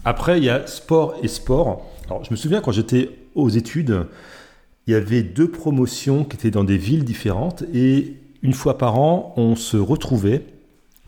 Après, 0.04 0.37
il 0.37 0.45
y 0.45 0.50
a 0.50 0.66
sport 0.66 1.14
et 1.23 1.28
sport. 1.28 1.87
Alors, 2.07 2.23
je 2.23 2.30
me 2.30 2.37
souviens 2.37 2.61
quand 2.61 2.73
j'étais 2.73 3.09
aux 3.35 3.49
études, 3.49 4.07
il 4.88 4.92
y 4.92 4.95
avait 4.95 5.23
deux 5.23 5.50
promotions 5.50 6.25
qui 6.25 6.37
étaient 6.38 6.50
dans 6.50 6.64
des 6.64 6.78
villes 6.78 7.04
différentes 7.04 7.62
et 7.75 8.14
une 8.42 8.54
fois 8.54 8.78
par 8.78 8.99
an, 8.99 9.35
on 9.37 9.54
se 9.54 9.76
retrouvait. 9.76 10.42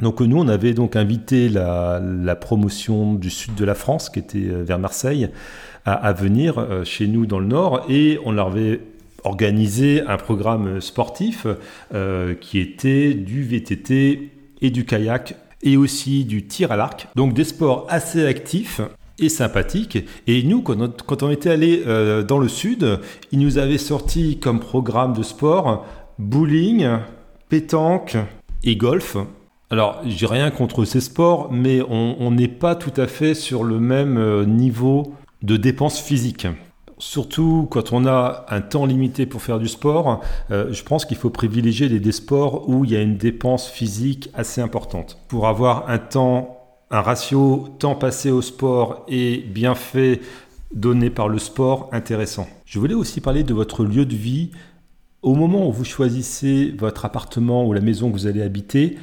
Donc 0.01 0.21
nous, 0.21 0.39
on 0.39 0.49
avait 0.49 0.75
donc 0.75 0.97
invité 0.97 1.49
la, 1.49 2.37
promotion 2.39 3.15
du 3.15 3.31
sud 3.31 3.55
de 3.55 3.65
la 3.65 3.75
France, 3.75 4.11
qui 4.11 4.19
était 4.19 4.39
euh, 4.39 4.63
vers 4.63 4.79
Marseille, 4.79 5.31
à, 5.87 6.13
venir 6.13 6.59
euh, 6.59 6.85
chez 6.85 7.07
nous 7.07 7.25
dans 7.25 7.39
le 7.39 7.47
nord, 7.47 7.87
et 7.89 8.19
on 8.27 8.33
leur 8.33 8.49
avait 8.49 8.81
organisé 9.25 10.03
un 10.07 10.19
programme 10.19 10.83
sportif 10.83 11.47
euh, 11.95 12.35
qui 12.35 12.59
était 12.59 13.15
du 13.15 13.43
VTT 13.45 14.31
et 14.61 14.71
du 14.71 14.85
kayak 14.85 15.37
et 15.63 15.79
aussi 15.79 16.25
du 16.27 16.47
tir 16.47 16.71
à 16.71 16.77
l'arc. 16.77 17.09
Donc 17.17 17.33
des 17.33 17.45
sports 17.45 17.87
assez 17.89 18.27
actifs 18.27 18.83
et 19.21 19.29
sympathiques. 19.29 19.99
Et 20.27 20.43
nous, 20.43 20.63
quand 20.63 21.23
on, 21.23 21.31
était 21.31 21.51
allé 21.51 21.83
euh, 21.87 22.23
dans 22.23 22.39
le 22.39 22.49
sud, 22.49 23.01
ils 23.33 23.39
nous 23.39 23.59
avaient 23.59 23.79
sorti 23.79 24.39
comme 24.39 24.61
programme 24.61 25.13
de 25.13 25.23
sport 25.23 25.87
bowling, 26.19 26.87
pétanque 27.49 28.17
et 28.63 28.77
golf. 28.77 29.17
Alors, 29.71 30.01
j'ai 30.05 30.27
rien 30.27 30.51
contre 30.51 30.85
ces 30.85 31.01
sports, 31.01 31.49
mais 31.53 31.81
on 31.89 32.31
n'est 32.31 32.49
pas 32.49 32.75
tout 32.75 32.93
à 33.01 33.07
fait 33.07 33.35
sur 33.35 33.63
le 33.63 33.79
même 33.79 34.19
euh, 34.19 34.45
niveau 34.45 35.15
de 35.43 35.57
dépenses 35.57 36.01
physiques. 36.01 36.47
Surtout 37.01 37.67
quand 37.71 37.95
on 37.95 38.05
a 38.05 38.45
un 38.51 38.61
temps 38.61 38.85
limité 38.85 39.25
pour 39.25 39.41
faire 39.41 39.59
du 39.59 39.69
sport, 39.69 40.21
euh, 40.51 40.67
je 40.71 40.83
pense 40.83 41.07
qu'il 41.07 41.17
faut 41.17 41.31
privilégier 41.31 41.89
des, 41.89 42.13
sports 42.13 42.69
où 42.69 42.85
il 42.85 42.91
y 42.91 42.97
a 42.97 43.01
une 43.01 43.17
dépense 43.17 43.71
physique 43.71 44.29
assez 44.35 44.61
importante. 44.61 45.17
Pour 45.29 45.49
avoir 45.49 45.89
un 45.89 45.97
temps, 45.97 46.60
un 46.91 47.01
ratio 47.01 47.69
temps 47.79 47.95
passé 47.95 48.31
au 48.31 48.43
sport 48.43 49.05
et 49.09 49.39
bienfait 49.39 50.21
donné 50.75 51.11
par 51.11 51.29
le 51.29 51.39
sport 51.39 51.89
intéressant. 51.93 52.49
Je 52.65 52.79
voulais 52.79 52.95
aussi 52.95 53.21
parler 53.21 53.43
de 53.43 53.55
votre 53.55 53.85
lieu 53.85 54.05
de 54.05 54.17
vie. 54.17 54.51
Au 55.23 55.35
moment 55.35 55.69
où 55.69 55.73
vous 55.73 55.85
choisissez 55.85 56.75
votre 56.79 57.05
appartement 57.05 57.67
ou 57.67 57.73
la 57.73 57.81
maison 57.81 58.09
que 58.09 58.15
vous 58.15 58.27
allez 58.27 58.43
habiter, 58.43 58.99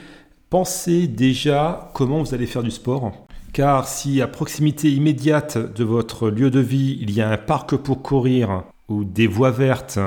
pensez 0.50 1.08
déjà 1.08 1.92
comment 1.94 2.24
vous 2.24 2.34
allez 2.34 2.48
faire 2.48 2.64
du 2.64 2.72
sport 2.72 3.28
car 3.58 3.88
si 3.88 4.22
à 4.22 4.28
proximité 4.28 4.92
immédiate 4.92 5.58
de 5.58 5.84
votre 5.84 6.30
lieu 6.30 6.52
de 6.52 6.60
vie, 6.60 7.00
il 7.02 7.10
y 7.10 7.22
a 7.22 7.30
un 7.32 7.38
parc 7.38 7.76
pour 7.76 8.04
courir, 8.04 8.64
ou 8.88 9.04
des 9.04 9.26
voies 9.26 9.50
vertes, 9.50 9.98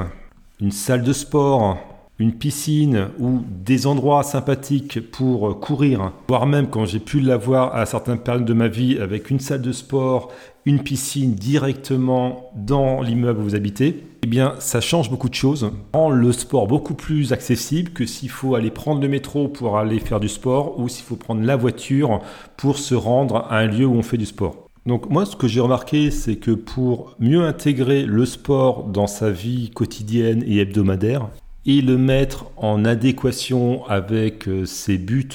une 0.61 0.71
salle 0.71 1.03
de 1.03 1.13
sport, 1.13 1.79
une 2.21 2.35
piscine 2.35 3.09
ou 3.19 3.41
des 3.49 3.87
endroits 3.87 4.23
sympathiques 4.23 5.11
pour 5.11 5.59
courir, 5.59 6.13
voire 6.29 6.47
même 6.47 6.69
quand 6.69 6.85
j'ai 6.85 6.99
pu 6.99 7.19
l'avoir 7.19 7.75
à 7.75 7.87
certaines 7.87 8.19
périodes 8.19 8.45
de 8.45 8.53
ma 8.53 8.69
vie 8.69 8.99
avec 8.99 9.31
une 9.31 9.41
salle 9.41 9.63
de 9.63 9.73
sport, 9.73 10.31
une 10.67 10.83
piscine 10.83 11.35
directement 11.35 12.51
dans 12.55 13.01
l'immeuble 13.01 13.41
où 13.41 13.45
vous 13.45 13.55
habitez, 13.55 14.05
eh 14.23 14.27
bien 14.27 14.53
ça 14.59 14.83
change 14.83 15.11
beaucoup 15.11 15.31
de 15.31 15.35
choses. 15.35 15.73
Rend 15.95 16.11
le 16.11 16.31
sport 16.33 16.67
beaucoup 16.67 16.93
plus 16.93 17.33
accessible 17.33 17.93
que 17.93 18.05
s'il 18.05 18.29
faut 18.29 18.55
aller 18.55 18.71
prendre 18.71 19.01
le 19.01 19.09
métro 19.09 19.49
pour 19.49 19.79
aller 19.79 19.99
faire 19.99 20.21
du 20.21 20.29
sport 20.29 20.79
ou 20.79 20.91
s'il 20.91 21.07
faut 21.07 21.17
prendre 21.17 21.43
la 21.43 21.57
voiture 21.57 22.21
pour 22.59 22.77
se 22.77 22.95
rendre 22.95 23.47
à 23.49 23.57
un 23.57 23.67
lieu 23.67 23.87
où 23.87 23.95
on 23.95 24.03
fait 24.03 24.19
du 24.19 24.27
sport. 24.27 24.69
Donc 24.85 25.09
moi 25.09 25.25
ce 25.25 25.37
que 25.37 25.49
j'ai 25.49 25.61
remarqué 25.61 26.11
c'est 26.11 26.37
que 26.37 26.51
pour 26.51 27.17
mieux 27.19 27.45
intégrer 27.45 28.05
le 28.05 28.27
sport 28.27 28.85
dans 28.85 29.07
sa 29.07 29.31
vie 29.31 29.71
quotidienne 29.71 30.45
et 30.47 30.59
hebdomadaire, 30.59 31.31
et 31.67 31.81
le 31.81 31.99
mettre 31.99 32.47
en 32.57 32.85
adéquation 32.85 33.85
avec 33.87 34.49
euh, 34.49 34.65
ses 34.65 34.99
buts 34.99 35.29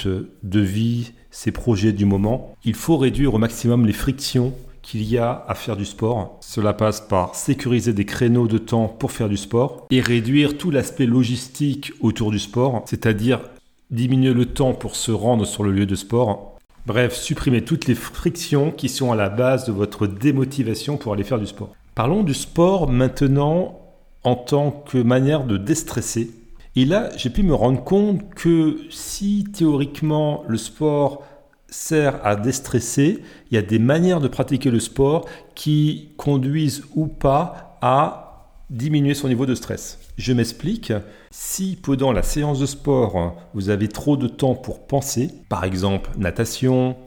de 0.43 0.59
vie, 0.59 1.11
ses 1.31 1.51
projets 1.51 1.91
du 1.91 2.05
moment, 2.05 2.55
il 2.63 2.73
faut 2.73 2.97
réduire 2.97 3.33
au 3.33 3.37
maximum 3.37 3.85
les 3.85 3.93
frictions 3.93 4.53
qu'il 4.81 5.03
y 5.03 5.17
a 5.17 5.43
à 5.47 5.55
faire 5.55 5.75
du 5.75 5.85
sport. 5.85 6.37
Cela 6.41 6.73
passe 6.73 7.01
par 7.01 7.35
sécuriser 7.35 7.93
des 7.93 8.05
créneaux 8.05 8.47
de 8.47 8.57
temps 8.57 8.87
pour 8.87 9.11
faire 9.11 9.29
du 9.29 9.37
sport 9.37 9.87
et 9.89 9.99
réduire 9.99 10.57
tout 10.57 10.71
l'aspect 10.71 11.07
logistique 11.07 11.91
autour 12.01 12.31
du 12.31 12.39
sport, 12.39 12.83
c'est-à-dire 12.85 13.41
diminuer 13.89 14.33
le 14.33 14.45
temps 14.45 14.73
pour 14.73 14.95
se 14.95 15.11
rendre 15.11 15.45
sur 15.45 15.63
le 15.63 15.71
lieu 15.71 15.85
de 15.85 15.95
sport. 15.95 16.57
Bref, 16.85 17.15
supprimer 17.15 17.63
toutes 17.63 17.87
les 17.87 17.95
frictions 17.95 18.71
qui 18.71 18.89
sont 18.89 19.11
à 19.11 19.15
la 19.15 19.29
base 19.29 19.65
de 19.65 19.71
votre 19.71 20.05
démotivation 20.05 20.97
pour 20.97 21.13
aller 21.13 21.23
faire 21.23 21.39
du 21.39 21.47
sport. 21.47 21.73
Parlons 21.95 22.23
du 22.23 22.35
sport 22.35 22.89
maintenant 22.89 23.84
en 24.25 24.35
tant 24.35 24.71
que 24.71 24.97
manière 24.97 25.45
de 25.45 25.55
déstresser. 25.55 26.31
Et 26.75 26.83
là, 26.83 27.09
j'ai 27.15 27.29
pu 27.29 27.43
me 27.43 27.53
rendre 27.53 27.83
compte 27.83 28.33
que 28.33 28.77
si 28.89 29.45
théoriquement 29.53 30.43
le 30.47 30.57
sport 30.57 31.23
sert 31.69 32.25
à 32.25 32.35
déstresser, 32.35 33.21
il 33.49 33.55
y 33.55 33.57
a 33.57 33.61
des 33.61 33.79
manières 33.79 34.19
de 34.19 34.27
pratiquer 34.27 34.71
le 34.71 34.79
sport 34.79 35.25
qui 35.53 36.09
conduisent 36.17 36.83
ou 36.95 37.07
pas 37.07 37.77
à 37.81 38.25
diminuer 38.69 39.13
son 39.13 39.27
niveau 39.27 39.45
de 39.45 39.55
stress. 39.55 39.99
Je 40.17 40.33
m'explique. 40.33 40.91
Si 41.31 41.77
pendant 41.81 42.11
la 42.11 42.23
séance 42.23 42.59
de 42.59 42.65
sport, 42.65 43.35
vous 43.53 43.69
avez 43.69 43.87
trop 43.87 44.17
de 44.17 44.27
temps 44.27 44.55
pour 44.55 44.87
penser, 44.87 45.29
par 45.49 45.63
exemple 45.63 46.09
natation, 46.17 46.97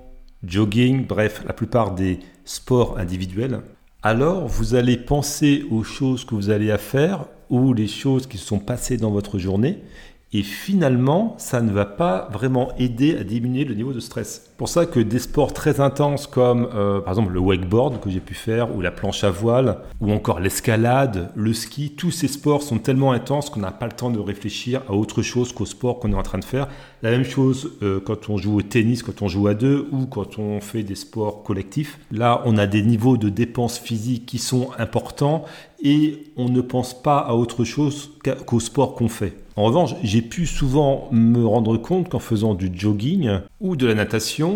jogging, 0.45 1.07
bref, 1.07 1.43
la 1.47 1.53
plupart 1.53 1.95
des 1.95 2.21
sports 2.45 2.99
individuels, 2.99 3.61
alors 4.03 4.47
vous 4.47 4.75
allez 4.75 4.97
penser 4.97 5.67
aux 5.71 5.83
choses 5.83 6.25
que 6.25 6.35
vous 6.35 6.51
allez 6.51 6.77
faire 6.79 7.27
ou 7.51 7.73
les 7.73 7.89
choses 7.89 8.27
qui 8.27 8.39
sont 8.39 8.61
passées 8.61 8.97
dans 8.97 9.11
votre 9.11 9.39
journée 9.39 9.79
et 10.33 10.43
finalement 10.43 11.35
ça 11.39 11.61
ne 11.63 11.73
va 11.73 11.85
pas 11.85 12.29
vraiment 12.33 12.75
aider 12.77 13.17
à 13.17 13.25
diminuer 13.25 13.65
le 13.65 13.75
niveau 13.75 13.93
de 13.93 14.01
stress. 14.01 14.48
Pour 14.59 14.69
ça 14.69 14.87
que 14.87 14.99
des 14.99 15.21
sports 15.21 15.53
très 15.53 15.81
intenses 15.81 16.27
comme 16.27 16.69
euh, 16.75 17.01
par 17.01 17.13
exemple 17.13 17.33
le 17.33 17.39
wakeboard 17.39 18.01
que 18.01 18.11
j'ai 18.11 18.19
pu 18.19 18.35
faire, 18.35 18.75
ou 18.77 18.81
la 18.81 18.91
planche 18.91 19.23
à 19.23 19.31
voile, 19.31 19.79
ou 20.01 20.13
encore 20.13 20.41
l'escalade, 20.41 21.31
le 21.37 21.55
ski, 21.55 21.95
tous 21.97 22.11
ces 22.11 22.27
sports 22.27 22.63
sont 22.63 22.79
tellement 22.79 23.13
intenses 23.13 23.51
qu'on 23.51 23.61
n'a 23.61 23.71
pas 23.71 23.87
le 23.87 23.93
temps 23.93 24.11
de 24.11 24.19
réfléchir 24.19 24.83
à 24.89 24.95
autre 24.95 25.23
chose 25.23 25.53
qu'au 25.53 25.65
sport 25.65 26.01
qu'on 26.01 26.11
est 26.11 26.17
en 26.17 26.25
train 26.25 26.39
de 26.39 26.45
faire. 26.45 26.67
La 27.03 27.13
même 27.13 27.25
chose 27.25 27.71
euh, 27.85 28.01
quand 28.05 28.29
on 28.31 28.37
joue 28.37 28.59
au 28.59 28.63
tennis, 28.63 29.05
quand 29.05 29.23
on 29.23 29.29
joue 29.29 29.47
à 29.47 29.55
deux, 29.55 29.87
ou 29.93 30.07
quand 30.07 30.41
on 30.41 30.61
fait 30.61 30.83
des 30.83 30.97
sports 30.97 31.45
collectifs. 31.45 32.01
Là, 32.11 32.43
on 32.45 32.59
a 32.59 32.67
des 32.67 32.83
niveaux 32.83 33.17
de 33.17 33.29
dépenses 33.29 33.79
physiques 33.79 34.27
qui 34.27 34.39
sont 34.39 34.71
importants 34.77 35.45
et 35.81 36.25
on 36.37 36.49
ne 36.49 36.61
pense 36.61 37.01
pas 37.01 37.19
à 37.19 37.35
autre 37.35 37.63
chose 37.63 38.11
qu'au 38.45 38.59
sport 38.59 38.97
qu'on 38.97 39.09
fait. 39.09 39.37
En 39.59 39.65
revanche, 39.65 39.97
j'ai 40.05 40.23
pu 40.23 40.47
souvent 40.47 41.09
me 41.11 41.45
rendre 41.45 41.77
compte 41.79 42.09
qu'en 42.09 42.21
faisant 42.21 42.55
du 42.55 42.71
jogging 42.73 43.41
ou 43.61 43.75
de 43.75 43.89
la 43.89 43.95
natation, 43.95 44.48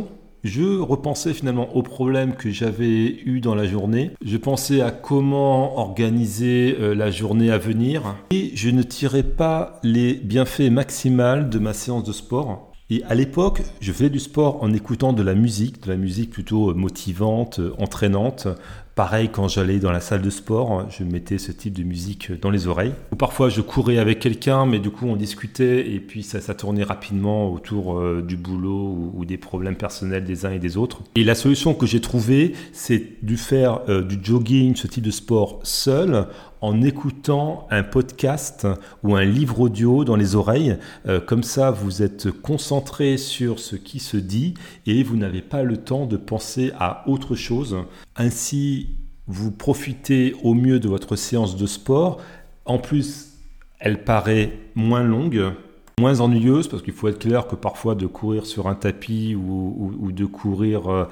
je 0.45 0.81
repensais 0.81 1.35
finalement 1.35 1.75
aux 1.77 1.83
problèmes 1.83 2.35
que 2.35 2.51
j'avais 2.51 3.21
eu 3.25 3.41
dans 3.41 3.55
la 3.55 3.65
journée. 3.65 4.11
Je 4.25 4.37
pensais 4.37 4.81
à 4.81 4.91
comment 4.91 5.79
organiser 5.79 6.77
euh, 6.81 6.95
la 6.95 7.11
journée 7.11 7.51
à 7.51 7.59
venir 7.59 8.17
et 8.31 8.51
je 8.55 8.71
ne 8.71 8.83
tirais 8.83 9.23
pas 9.23 9.79
les 9.83 10.15
bienfaits 10.15 10.71
maximaux 10.71 11.45
de 11.49 11.59
ma 11.59 11.73
séance 11.73 12.05
de 12.05 12.13
sport. 12.13 12.73
Et 12.91 13.03
à 13.05 13.15
l'époque, 13.15 13.63
je 13.81 13.93
faisais 13.93 14.11
du 14.11 14.19
sport 14.19 14.63
en 14.63 14.73
écoutant 14.75 15.13
de 15.13 15.23
la 15.23 15.35
musique, 15.35 15.83
de 15.85 15.91
la 15.91 15.97
musique 15.97 16.31
plutôt 16.31 16.75
motivante, 16.75 17.61
entraînante, 17.79 18.49
Pareil, 18.95 19.31
quand 19.33 19.49
j'allais 19.49 19.79
dans 19.79 19.91
la 19.91 20.01
salle 20.01 20.21
de 20.21 20.29
sport, 20.29 20.87
je 20.91 21.03
mettais 21.03 21.39
ce 21.39 21.51
type 21.51 21.73
de 21.73 21.83
musique 21.83 22.31
dans 22.43 22.51
les 22.51 22.67
oreilles. 22.67 22.93
Ou 23.11 23.17
parfois, 23.17 23.49
je 23.49 23.63
courais 23.63 23.97
avec 23.97 24.19
quelqu'un, 24.19 24.67
mais 24.67 24.81
du 24.81 24.91
coup, 24.91 25.07
on 25.07 25.17
discutait 25.17 25.91
et 25.91 25.99
puis 25.99 26.23
ça, 26.23 26.41
tournait 26.55 26.85
rapidement 26.85 27.51
autour 27.51 27.99
euh, 27.99 28.23
du 28.23 28.37
boulot 28.37 29.13
ou, 29.15 29.25
des 29.25 29.39
problèmes 29.39 29.77
personnels 29.77 30.25
des 30.25 30.45
uns 30.45 30.53
et 30.53 30.59
des 30.59 30.77
autres. 30.77 31.01
Et 31.15 31.25
la 31.25 31.35
solution 31.35 31.73
que 31.73 31.87
j'ai 31.87 32.03
trouvée, 32.03 32.53
c'est 32.75 33.23
de 33.23 33.37
faire 33.37 33.81
euh, 33.89 34.03
du 34.03 34.19
jogging, 34.23 34.77
ce 34.77 34.87
type 34.87 35.05
de 35.05 35.11
sport 35.11 35.61
seul, 35.63 36.27
en 36.63 36.81
écoutant 36.81 37.67
un 37.71 37.83
podcast 37.83 38.67
ou 39.03 39.17
un 39.17 39.25
livre 39.25 39.61
audio 39.61 40.05
dans 40.05 40.17
les 40.17 40.37
oreilles. 40.37 40.77
Euh, 41.07 41.21
comme 41.21 41.43
ça, 41.43 41.71
vous 41.71 42.03
êtes 42.03 42.31
concentré 42.31 43.17
sur 43.17 43.59
ce 43.59 43.75
qui 43.75 43.99
se 43.99 44.17
dit 44.17 44.55
et 44.87 45.03
vous 45.03 45.17
n'avez 45.17 45.43
pas 45.43 45.65
le 45.65 45.77
temps 45.77 46.07
de 46.07 46.17
penser 46.17 46.73
à 46.79 47.09
autre 47.09 47.35
chose. 47.35 47.77
Ainsi, 48.17 48.97
vous 49.27 49.51
profitez 49.51 50.35
au 50.43 50.55
mieux 50.55 50.81
de 50.81 50.89
votre 50.89 51.17
séance 51.17 51.57
de 51.57 51.67
sport. 51.67 52.21
En 52.65 52.79
plus, 52.79 53.39
elle 53.79 54.05
paraît 54.05 54.53
moins 54.75 55.03
longue, 55.03 55.53
moins 55.99 56.21
ennuyeuse, 56.21 56.69
parce 56.69 56.83
qu'il 56.83 56.93
faut 56.93 57.09
être 57.09 57.19
clair 57.19 57.47
que 57.47 57.57
parfois 57.57 57.95
de 57.95 58.07
courir 58.07 58.47
sur 58.47 58.69
un 58.69 58.75
tapis 58.75 59.35
ou 59.35 60.13
de 60.13 60.25
courir 60.25 60.91
euh, 60.91 61.05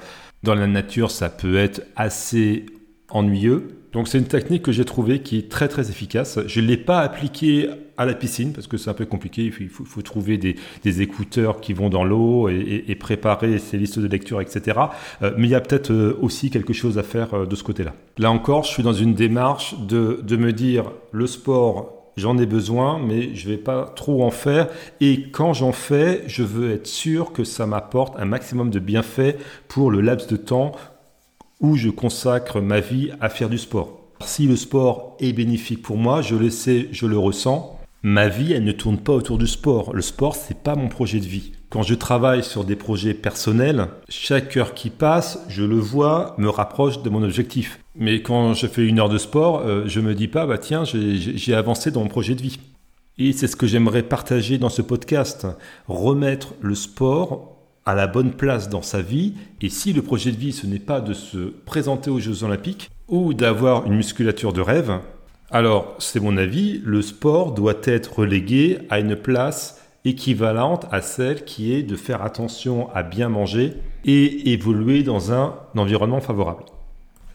dans 0.43 0.55
la 0.55 0.67
nature, 0.67 1.11
ça 1.11 1.29
peut 1.29 1.57
être 1.57 1.81
assez 1.95 2.65
ennuyeux. 3.09 3.80
Donc 3.93 4.07
c'est 4.07 4.17
une 4.17 4.25
technique 4.25 4.63
que 4.63 4.71
j'ai 4.71 4.85
trouvée 4.85 5.19
qui 5.19 5.37
est 5.37 5.49
très 5.49 5.67
très 5.67 5.89
efficace. 5.89 6.39
Je 6.47 6.61
ne 6.61 6.67
l'ai 6.67 6.77
pas 6.77 6.99
appliquée 6.99 7.69
à 7.97 8.05
la 8.05 8.13
piscine 8.13 8.53
parce 8.53 8.67
que 8.67 8.77
c'est 8.77 8.89
un 8.89 8.93
peu 8.93 9.05
compliqué. 9.05 9.51
Il 9.59 9.69
faut, 9.69 10.01
trouver 10.01 10.37
des, 10.37 11.01
écouteurs 11.01 11.59
qui 11.59 11.73
vont 11.73 11.89
dans 11.89 12.03
l'eau 12.03 12.49
et, 12.49 12.95
préparer 12.95 13.57
ces 13.59 13.77
listes 13.77 13.99
de 13.99 14.07
lecture, 14.07 14.41
etc. 14.41 14.79
Euh, 15.21 15.31
mais 15.37 15.47
il 15.47 15.51
y 15.51 15.55
a 15.55 15.61
peut-être 15.61 15.91
euh, 15.91 16.17
aussi 16.21 16.49
quelque 16.49 16.73
chose 16.73 16.97
à 16.97 17.03
faire 17.03 17.33
euh, 17.33 17.45
de 17.45 17.55
ce 17.55 17.63
côté-là. 17.63 17.93
Là 18.17 18.31
encore, 18.31 18.63
je 18.63 18.69
suis 18.69 18.83
dans 18.83 18.93
une 18.93 19.13
démarche 19.13 19.75
de, 19.79 20.19
de 20.23 20.37
me 20.37 20.53
dire 20.53 20.91
le 21.11 21.27
sport 21.27 22.01
j'en 22.17 22.37
ai 22.37 22.45
besoin, 22.45 22.99
mais 22.99 23.33
je 23.35 23.47
ne 23.47 23.53
vais 23.53 23.61
pas 23.61 23.91
trop 23.95 24.23
en 24.23 24.31
faire. 24.31 24.67
Et 24.99 25.29
quand 25.31 25.53
j'en 25.53 25.71
fais, 25.71 26.23
je 26.27 26.43
veux 26.43 26.71
être 26.71 26.87
sûr 26.87 27.31
que 27.31 27.43
ça 27.43 27.65
m'apporte 27.65 28.19
un 28.19 28.25
maximum 28.25 28.69
de 28.69 28.79
bienfaits 28.79 29.37
pour 29.67 29.91
le 29.91 30.01
laps 30.01 30.27
de 30.27 30.37
temps 30.37 30.73
où 31.61 31.77
je 31.77 31.89
consacre 31.89 32.59
ma 32.59 32.79
vie 32.79 33.11
à 33.21 33.29
faire 33.29 33.49
du 33.49 33.57
sport. 33.57 33.99
Si 34.25 34.47
le 34.47 34.55
sport 34.55 35.15
est 35.19 35.33
bénéfique 35.33 35.81
pour 35.81 35.97
moi, 35.97 36.21
je 36.21 36.35
le 36.35 36.49
sais, 36.49 36.89
je 36.91 37.05
le 37.05 37.17
ressens. 37.17 37.79
Ma 38.03 38.27
vie, 38.27 38.53
elle 38.53 38.63
ne 38.63 38.71
tourne 38.71 38.97
pas 38.97 39.13
autour 39.13 39.37
du 39.37 39.47
sport. 39.47 39.93
Le 39.93 40.01
sport, 40.01 40.35
c'est 40.35 40.57
pas 40.57 40.75
mon 40.75 40.89
projet 40.89 41.19
de 41.19 41.25
vie. 41.25 41.53
Quand 41.69 41.83
je 41.83 41.93
travaille 41.93 42.43
sur 42.43 42.65
des 42.65 42.75
projets 42.75 43.13
personnels, 43.13 43.87
chaque 44.09 44.57
heure 44.57 44.73
qui 44.73 44.89
passe, 44.89 45.45
je 45.47 45.63
le 45.63 45.77
vois, 45.77 46.35
me 46.37 46.49
rapproche 46.49 47.01
de 47.01 47.09
mon 47.09 47.23
objectif. 47.23 47.79
Mais 47.95 48.21
quand 48.21 48.53
je 48.53 48.67
fais 48.67 48.85
une 48.85 48.99
heure 48.99 49.09
de 49.09 49.17
sport, 49.17 49.59
euh, 49.59 49.83
je 49.85 49.99
me 49.99 50.15
dis 50.15 50.27
pas, 50.27 50.45
bah 50.45 50.57
tiens, 50.57 50.83
j'ai 50.83 51.53
avancé 51.53 51.91
dans 51.91 52.01
mon 52.01 52.07
projet 52.07 52.35
de 52.35 52.41
vie. 52.41 52.59
Et 53.17 53.33
c'est 53.33 53.47
ce 53.47 53.55
que 53.55 53.67
j'aimerais 53.67 54.03
partager 54.03 54.57
dans 54.57 54.69
ce 54.69 54.81
podcast. 54.81 55.45
Remettre 55.87 56.55
le 56.59 56.75
sport 56.75 57.60
à 57.85 57.95
la 57.95 58.07
bonne 58.07 58.31
place 58.31 58.69
dans 58.69 58.81
sa 58.81 59.01
vie. 59.01 59.33
Et 59.61 59.69
si 59.69 59.93
le 59.93 60.01
projet 60.01 60.31
de 60.31 60.37
vie, 60.37 60.51
ce 60.51 60.67
n'est 60.67 60.79
pas 60.79 61.01
de 61.01 61.13
se 61.13 61.37
présenter 61.65 62.09
aux 62.09 62.19
Jeux 62.19 62.43
olympiques 62.43 62.89
ou 63.07 63.33
d'avoir 63.33 63.85
une 63.85 63.95
musculature 63.95 64.53
de 64.53 64.61
rêve, 64.61 64.99
alors 65.49 65.95
c'est 65.99 66.21
mon 66.21 66.37
avis, 66.37 66.81
le 66.85 67.01
sport 67.01 67.53
doit 67.53 67.81
être 67.83 68.19
relégué 68.19 68.79
à 68.89 68.99
une 68.99 69.17
place 69.17 69.81
équivalente 70.05 70.85
à 70.91 71.01
celle 71.01 71.43
qui 71.43 71.73
est 71.73 71.83
de 71.83 71.95
faire 71.95 72.23
attention 72.23 72.89
à 72.93 73.03
bien 73.03 73.29
manger 73.29 73.73
et 74.05 74.51
évoluer 74.53 75.03
dans 75.03 75.31
un 75.33 75.55
environnement 75.75 76.21
favorable. 76.21 76.63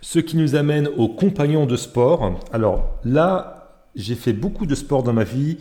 Ce 0.01 0.18
qui 0.18 0.37
nous 0.37 0.55
amène 0.55 0.88
aux 0.97 1.09
compagnons 1.09 1.66
de 1.66 1.77
sport. 1.77 2.40
Alors 2.53 2.88
là, 3.05 3.57
j'ai 3.94 4.14
fait 4.14 4.33
beaucoup 4.33 4.66
de 4.66 4.75
sport 4.75 5.03
dans 5.03 5.12
ma 5.12 5.25
vie 5.25 5.59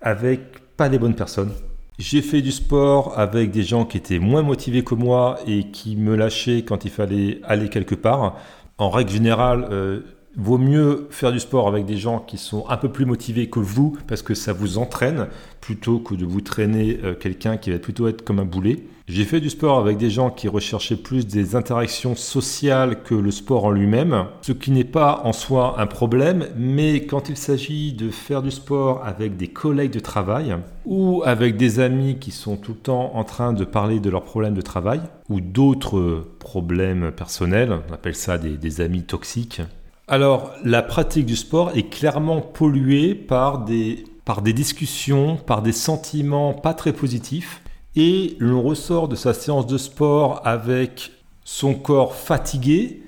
avec 0.00 0.76
pas 0.76 0.88
les 0.88 0.98
bonnes 0.98 1.14
personnes. 1.14 1.52
J'ai 1.98 2.20
fait 2.20 2.42
du 2.42 2.52
sport 2.52 3.18
avec 3.18 3.50
des 3.50 3.62
gens 3.62 3.86
qui 3.86 3.96
étaient 3.96 4.18
moins 4.18 4.42
motivés 4.42 4.84
que 4.84 4.94
moi 4.94 5.38
et 5.46 5.70
qui 5.70 5.96
me 5.96 6.14
lâchaient 6.14 6.62
quand 6.62 6.84
il 6.84 6.90
fallait 6.90 7.40
aller 7.42 7.70
quelque 7.70 7.94
part. 7.94 8.36
En 8.76 8.90
règle 8.90 9.10
générale, 9.10 9.66
euh, 9.70 10.02
vaut 10.36 10.58
mieux 10.58 11.06
faire 11.10 11.32
du 11.32 11.40
sport 11.40 11.68
avec 11.68 11.86
des 11.86 11.96
gens 11.96 12.18
qui 12.18 12.38
sont 12.38 12.64
un 12.68 12.76
peu 12.76 12.90
plus 12.90 13.06
motivés 13.06 13.48
que 13.48 13.58
vous 13.58 13.96
parce 14.06 14.22
que 14.22 14.34
ça 14.34 14.52
vous 14.52 14.78
entraîne 14.78 15.28
plutôt 15.60 15.98
que 15.98 16.14
de 16.14 16.24
vous 16.24 16.40
traîner 16.40 16.98
euh, 17.02 17.14
quelqu'un 17.14 17.56
qui 17.56 17.70
va 17.70 17.78
plutôt 17.78 18.06
être 18.06 18.22
comme 18.22 18.38
un 18.38 18.44
boulet. 18.44 18.84
J'ai 19.08 19.24
fait 19.24 19.40
du 19.40 19.50
sport 19.50 19.78
avec 19.78 19.98
des 19.98 20.10
gens 20.10 20.30
qui 20.30 20.48
recherchaient 20.48 20.96
plus 20.96 21.28
des 21.28 21.54
interactions 21.54 22.16
sociales 22.16 23.04
que 23.04 23.14
le 23.14 23.30
sport 23.30 23.64
en 23.64 23.70
lui-même, 23.70 24.26
ce 24.42 24.50
qui 24.50 24.72
n'est 24.72 24.82
pas 24.82 25.22
en 25.24 25.32
soi 25.32 25.80
un 25.80 25.86
problème, 25.86 26.48
mais 26.56 27.06
quand 27.06 27.28
il 27.28 27.36
s'agit 27.36 27.92
de 27.92 28.10
faire 28.10 28.42
du 28.42 28.50
sport 28.50 29.04
avec 29.04 29.36
des 29.36 29.46
collègues 29.46 29.92
de 29.92 30.00
travail 30.00 30.56
ou 30.84 31.22
avec 31.24 31.56
des 31.56 31.78
amis 31.78 32.18
qui 32.18 32.32
sont 32.32 32.56
tout 32.56 32.72
le 32.72 32.78
temps 32.78 33.12
en 33.14 33.22
train 33.22 33.52
de 33.52 33.64
parler 33.64 34.00
de 34.00 34.10
leurs 34.10 34.24
problèmes 34.24 34.54
de 34.54 34.60
travail 34.60 35.00
ou 35.28 35.40
d'autres 35.40 36.24
problèmes 36.40 37.12
personnels, 37.12 37.78
on 37.88 37.94
appelle 37.94 38.16
ça 38.16 38.38
des, 38.38 38.56
des 38.56 38.80
amis 38.80 39.04
toxiques, 39.04 39.62
alors 40.08 40.52
la 40.64 40.82
pratique 40.82 41.26
du 41.26 41.36
sport 41.36 41.76
est 41.76 41.88
clairement 41.88 42.40
polluée 42.40 43.14
par 43.14 43.64
des, 43.64 44.04
par 44.24 44.42
des 44.42 44.52
discussions, 44.52 45.36
par 45.36 45.62
des 45.62 45.72
sentiments 45.72 46.54
pas 46.54 46.74
très 46.74 46.92
positifs 46.92 47.62
et 47.96 48.36
l'on 48.38 48.62
ressort 48.62 49.08
de 49.08 49.16
sa 49.16 49.34
séance 49.34 49.66
de 49.66 49.78
sport 49.78 50.42
avec 50.44 51.12
son 51.44 51.74
corps 51.74 52.14
fatigué 52.14 53.02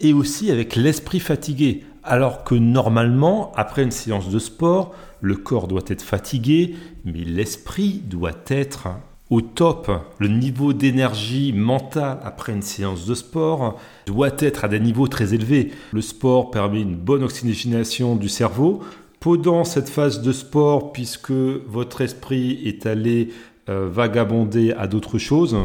et 0.00 0.12
aussi 0.12 0.50
avec 0.50 0.76
l'esprit 0.76 1.20
fatigué. 1.20 1.84
Alors 2.02 2.42
que 2.42 2.56
normalement, 2.56 3.52
après 3.54 3.84
une 3.84 3.92
séance 3.92 4.28
de 4.28 4.40
sport, 4.40 4.92
le 5.20 5.36
corps 5.36 5.68
doit 5.68 5.84
être 5.86 6.02
fatigué, 6.02 6.74
mais 7.04 7.20
l'esprit 7.20 8.02
doit 8.04 8.32
être 8.48 8.88
au 9.32 9.40
top. 9.40 9.90
Le 10.18 10.28
niveau 10.28 10.74
d'énergie 10.74 11.54
mentale 11.54 12.18
après 12.22 12.52
une 12.52 12.60
séance 12.60 13.06
de 13.06 13.14
sport 13.14 13.80
doit 14.04 14.36
être 14.38 14.66
à 14.66 14.68
des 14.68 14.78
niveaux 14.78 15.08
très 15.08 15.32
élevés. 15.32 15.70
Le 15.92 16.02
sport 16.02 16.50
permet 16.50 16.82
une 16.82 16.96
bonne 16.96 17.24
oxygénation 17.24 18.14
du 18.14 18.28
cerveau. 18.28 18.80
Pendant 19.20 19.64
cette 19.64 19.88
phase 19.88 20.20
de 20.20 20.32
sport, 20.32 20.92
puisque 20.92 21.30
votre 21.30 22.02
esprit 22.02 22.60
est 22.66 22.84
allé 22.84 23.30
euh, 23.70 23.88
vagabonder 23.90 24.72
à 24.72 24.86
d'autres 24.86 25.16
choses. 25.16 25.56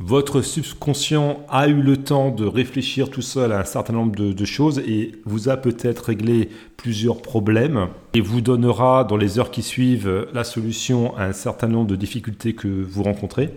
Votre 0.00 0.42
subconscient 0.42 1.46
a 1.48 1.68
eu 1.68 1.80
le 1.80 1.96
temps 1.96 2.30
de 2.30 2.44
réfléchir 2.44 3.10
tout 3.10 3.22
seul 3.22 3.52
à 3.52 3.60
un 3.60 3.64
certain 3.64 3.92
nombre 3.92 4.16
de, 4.16 4.44
choses 4.44 4.80
et 4.80 5.12
vous 5.24 5.48
a 5.48 5.56
peut-être 5.56 6.06
réglé 6.06 6.48
plusieurs 6.76 7.22
problèmes 7.22 7.88
et 8.12 8.20
vous 8.20 8.40
donnera 8.40 9.04
dans 9.04 9.16
les 9.16 9.38
heures 9.38 9.52
qui 9.52 9.62
suivent 9.62 10.26
la 10.34 10.42
solution 10.42 11.16
à 11.16 11.24
un 11.26 11.32
certain 11.32 11.68
nombre 11.68 11.86
de 11.86 11.96
difficultés 11.96 12.54
que 12.54 12.66
vous 12.66 13.04
rencontrez. 13.04 13.54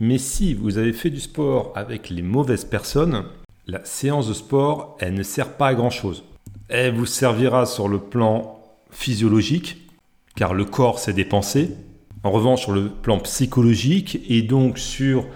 Mais 0.00 0.18
si 0.18 0.54
vous 0.54 0.76
avez 0.76 0.92
fait 0.92 1.10
du 1.10 1.20
sport 1.20 1.72
avec 1.76 2.10
les 2.10 2.22
mauvaises 2.22 2.64
personnes, 2.64 3.24
la 3.68 3.84
séance 3.84 4.26
de 4.26 4.34
sport, 4.34 4.96
elle 4.98 5.14
ne 5.14 5.22
sert 5.22 5.52
pas 5.52 5.68
à 5.68 5.74
grand-chose. 5.74 6.24
Elle 6.68 6.94
vous 6.94 7.06
servira 7.06 7.64
sur 7.64 7.86
le 7.86 7.98
plan 7.98 8.60
physiologique, 8.90 9.88
car 10.34 10.52
le 10.52 10.64
corps 10.64 10.98
s'est 10.98 11.12
dépensé, 11.12 11.76
en 12.22 12.30
revanche, 12.30 12.62
sur 12.62 12.72
le 12.72 12.88
plan 12.88 13.18
psychologique 13.20 14.20
et 14.28 14.42
donc 14.42 14.78
sur 14.78 15.26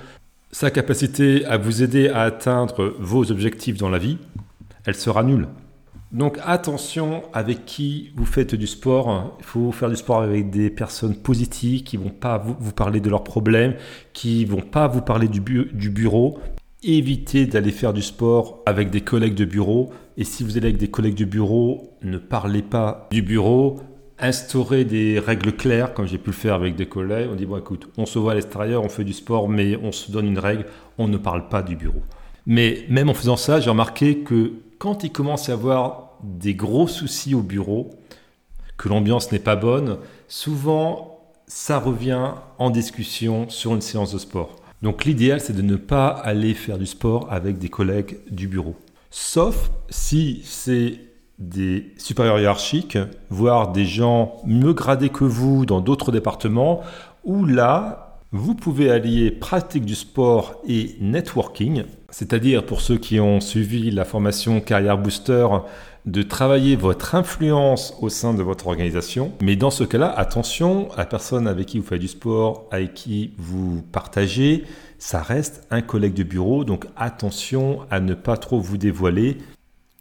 sa 0.54 0.70
capacité 0.70 1.44
à 1.46 1.56
vous 1.56 1.82
aider 1.82 2.08
à 2.08 2.20
atteindre 2.20 2.94
vos 3.00 3.32
objectifs 3.32 3.76
dans 3.76 3.88
la 3.88 3.98
vie, 3.98 4.18
elle 4.84 4.94
sera 4.94 5.24
nulle. 5.24 5.48
Donc 6.12 6.38
attention 6.44 7.24
avec 7.32 7.64
qui 7.66 8.12
vous 8.14 8.24
faites 8.24 8.54
du 8.54 8.68
sport. 8.68 9.36
Il 9.40 9.44
faut 9.44 9.72
faire 9.72 9.90
du 9.90 9.96
sport 9.96 10.22
avec 10.22 10.50
des 10.50 10.70
personnes 10.70 11.16
positives 11.16 11.82
qui 11.82 11.96
vont 11.96 12.10
pas 12.10 12.38
vous, 12.38 12.70
parler 12.70 13.00
de 13.00 13.10
leurs 13.10 13.24
problèmes, 13.24 13.74
qui 14.12 14.44
vont 14.44 14.60
pas 14.60 14.86
vous 14.86 15.00
parler 15.02 15.26
du, 15.26 15.40
du 15.40 15.90
bureau. 15.90 16.38
Évitez 16.84 17.46
d'aller 17.46 17.72
faire 17.72 17.92
du 17.92 18.02
sport 18.02 18.62
avec 18.64 18.90
des 18.90 19.00
collègues 19.00 19.34
de 19.34 19.44
bureau. 19.44 19.92
Et 20.16 20.22
si 20.22 20.44
vous 20.44 20.56
allez 20.56 20.68
avec 20.68 20.78
des 20.78 20.86
collègues 20.86 21.16
de 21.16 21.24
bureau, 21.24 21.96
ne 22.02 22.18
parlez 22.18 22.62
pas 22.62 23.08
du 23.10 23.22
bureau. 23.22 23.80
Instaurez 24.18 24.84
des 24.84 25.18
règles 25.18 25.52
claires, 25.52 25.92
comme 25.92 26.06
j'ai 26.06 26.18
pu 26.18 26.30
le 26.30 26.36
faire 26.36 26.54
avec 26.54 26.76
des 26.76 26.86
collègues. 26.86 27.28
On 27.32 27.34
dit, 27.34 27.46
bon 27.46 27.58
écoute, 27.58 27.88
on 27.96 28.06
se 28.06 28.18
voit 28.18 28.32
à 28.32 28.34
l'extérieur, 28.34 28.84
on 28.84 28.88
fait 28.88 29.04
du 29.04 29.12
sport, 29.12 29.48
mais 29.48 29.76
on 29.82 29.92
se 29.92 30.12
donne 30.12 30.26
une 30.26 30.38
règle, 30.38 30.66
on 30.98 31.08
ne 31.08 31.16
parle 31.16 31.48
pas 31.48 31.62
du 31.62 31.74
bureau. 31.74 32.02
Mais 32.46 32.84
même 32.88 33.08
en 33.08 33.14
faisant 33.14 33.36
ça, 33.36 33.60
j'ai 33.60 33.70
remarqué 33.70 34.18
que 34.18 34.52
quand 34.78 35.02
il 35.02 35.10
commence 35.10 35.48
à 35.48 35.52
y 35.52 35.54
avoir 35.54 36.10
des 36.22 36.54
gros 36.54 36.86
soucis 36.86 37.34
au 37.34 37.40
bureau, 37.40 37.90
que 38.76 38.88
l'ambiance 38.88 39.32
n'est 39.32 39.38
pas 39.38 39.56
bonne, 39.56 39.98
souvent 40.28 41.20
ça 41.46 41.78
revient 41.78 42.32
en 42.58 42.70
discussion 42.70 43.48
sur 43.48 43.74
une 43.74 43.80
séance 43.80 44.12
de 44.12 44.18
sport. 44.18 44.56
Donc 44.82 45.04
l'idéal 45.04 45.40
c'est 45.40 45.54
de 45.54 45.62
ne 45.62 45.76
pas 45.76 46.08
aller 46.08 46.54
faire 46.54 46.78
du 46.78 46.86
sport 46.86 47.28
avec 47.30 47.58
des 47.58 47.68
collègues 47.68 48.18
du 48.30 48.48
bureau. 48.48 48.74
Sauf 49.10 49.70
si 49.88 50.42
c'est 50.44 50.98
des 51.38 51.92
supérieurs 51.96 52.38
hiérarchiques, 52.38 52.98
voire 53.30 53.72
des 53.72 53.84
gens 53.84 54.36
mieux 54.46 54.72
gradés 54.72 55.08
que 55.08 55.24
vous 55.24 55.66
dans 55.66 55.80
d'autres 55.80 56.12
départements, 56.12 56.82
où 57.24 57.44
là, 57.44 58.20
vous 58.32 58.54
pouvez 58.54 58.90
allier 58.90 59.30
pratique 59.30 59.84
du 59.84 59.94
sport 59.94 60.60
et 60.66 60.96
networking, 61.00 61.84
c'est-à-dire 62.10 62.66
pour 62.66 62.80
ceux 62.80 62.98
qui 62.98 63.20
ont 63.20 63.40
suivi 63.40 63.90
la 63.90 64.04
formation 64.04 64.60
Carrière 64.60 64.98
Booster, 64.98 65.46
de 66.06 66.22
travailler 66.22 66.76
votre 66.76 67.14
influence 67.14 67.96
au 68.00 68.08
sein 68.08 68.34
de 68.34 68.42
votre 68.42 68.66
organisation. 68.66 69.32
Mais 69.40 69.56
dans 69.56 69.70
ce 69.70 69.84
cas-là, 69.84 70.12
attention, 70.14 70.88
la 70.96 71.06
personne 71.06 71.48
avec 71.48 71.66
qui 71.66 71.78
vous 71.78 71.86
faites 71.86 72.00
du 72.00 72.08
sport, 72.08 72.68
avec 72.70 72.94
qui 72.94 73.32
vous 73.38 73.82
partagez, 73.90 74.64
ça 74.98 75.22
reste 75.22 75.66
un 75.70 75.80
collègue 75.80 76.14
de 76.14 76.22
bureau, 76.22 76.64
donc 76.64 76.86
attention 76.96 77.80
à 77.90 78.00
ne 78.00 78.14
pas 78.14 78.36
trop 78.36 78.60
vous 78.60 78.76
dévoiler. 78.76 79.38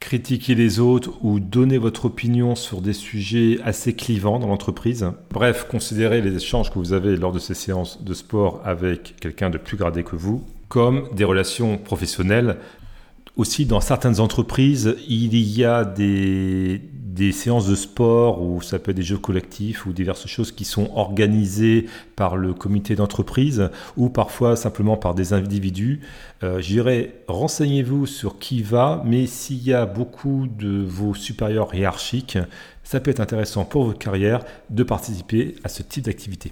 Critiquer 0.03 0.53
les 0.53 0.81
autres 0.81 1.11
ou 1.23 1.39
donner 1.39 1.77
votre 1.77 2.05
opinion 2.05 2.55
sur 2.55 2.81
des 2.81 2.91
sujets 2.91 3.59
assez 3.63 3.95
clivants 3.95 4.37
dans 4.37 4.47
l'entreprise. 4.47 5.09
Bref, 5.31 5.65
considérez 5.71 6.21
les 6.21 6.35
échanges 6.35 6.69
que 6.69 6.77
vous 6.77 6.91
avez 6.91 7.15
lors 7.15 7.31
de 7.31 7.39
ces 7.39 7.53
séances 7.53 8.03
de 8.03 8.13
sport 8.13 8.59
avec 8.65 9.15
quelqu'un 9.21 9.49
de 9.49 9.57
plus 9.57 9.77
gradé 9.77 10.03
que 10.03 10.17
vous 10.17 10.43
comme 10.67 11.07
des 11.15 11.23
relations 11.23 11.77
professionnelles 11.77 12.57
aussi, 13.35 13.65
dans 13.65 13.81
certaines 13.81 14.19
entreprises, 14.19 14.95
il 15.07 15.35
y 15.35 15.65
a 15.65 15.85
des, 15.85 16.79
séances 17.31 17.67
de 17.67 17.75
sport 17.75 18.41
ou 18.41 18.61
ça 18.61 18.79
peut 18.79 18.91
être 18.91 18.97
des 18.97 19.03
jeux 19.03 19.17
collectifs 19.17 19.85
ou 19.85 19.93
diverses 19.93 20.27
choses 20.27 20.51
qui 20.51 20.65
sont 20.65 20.89
organisées 20.95 21.87
par 22.15 22.37
le 22.37 22.53
comité 22.53 22.95
d'entreprise 22.95 23.69
ou 23.97 24.09
parfois 24.09 24.55
simplement 24.55 24.97
par 24.97 25.15
des 25.15 25.33
individus. 25.33 26.01
Euh, 26.43 26.59
J'irai 26.59 27.15
renseignez-vous 27.27 28.05
sur 28.05 28.39
qui 28.39 28.61
va, 28.61 29.01
mais 29.05 29.27
s'il 29.27 29.63
y 29.63 29.73
a 29.73 29.85
beaucoup 29.85 30.47
de 30.47 30.83
vos 30.83 31.13
supérieurs 31.13 31.73
hiérarchiques, 31.73 32.37
ça 32.83 32.99
peut 32.99 33.11
être 33.11 33.19
intéressant 33.19 33.65
pour 33.65 33.85
votre 33.85 33.99
carrière 33.99 34.43
de 34.69 34.83
participer 34.83 35.55
à 35.63 35.69
ce 35.69 35.83
type 35.83 36.05
d'activité. 36.05 36.51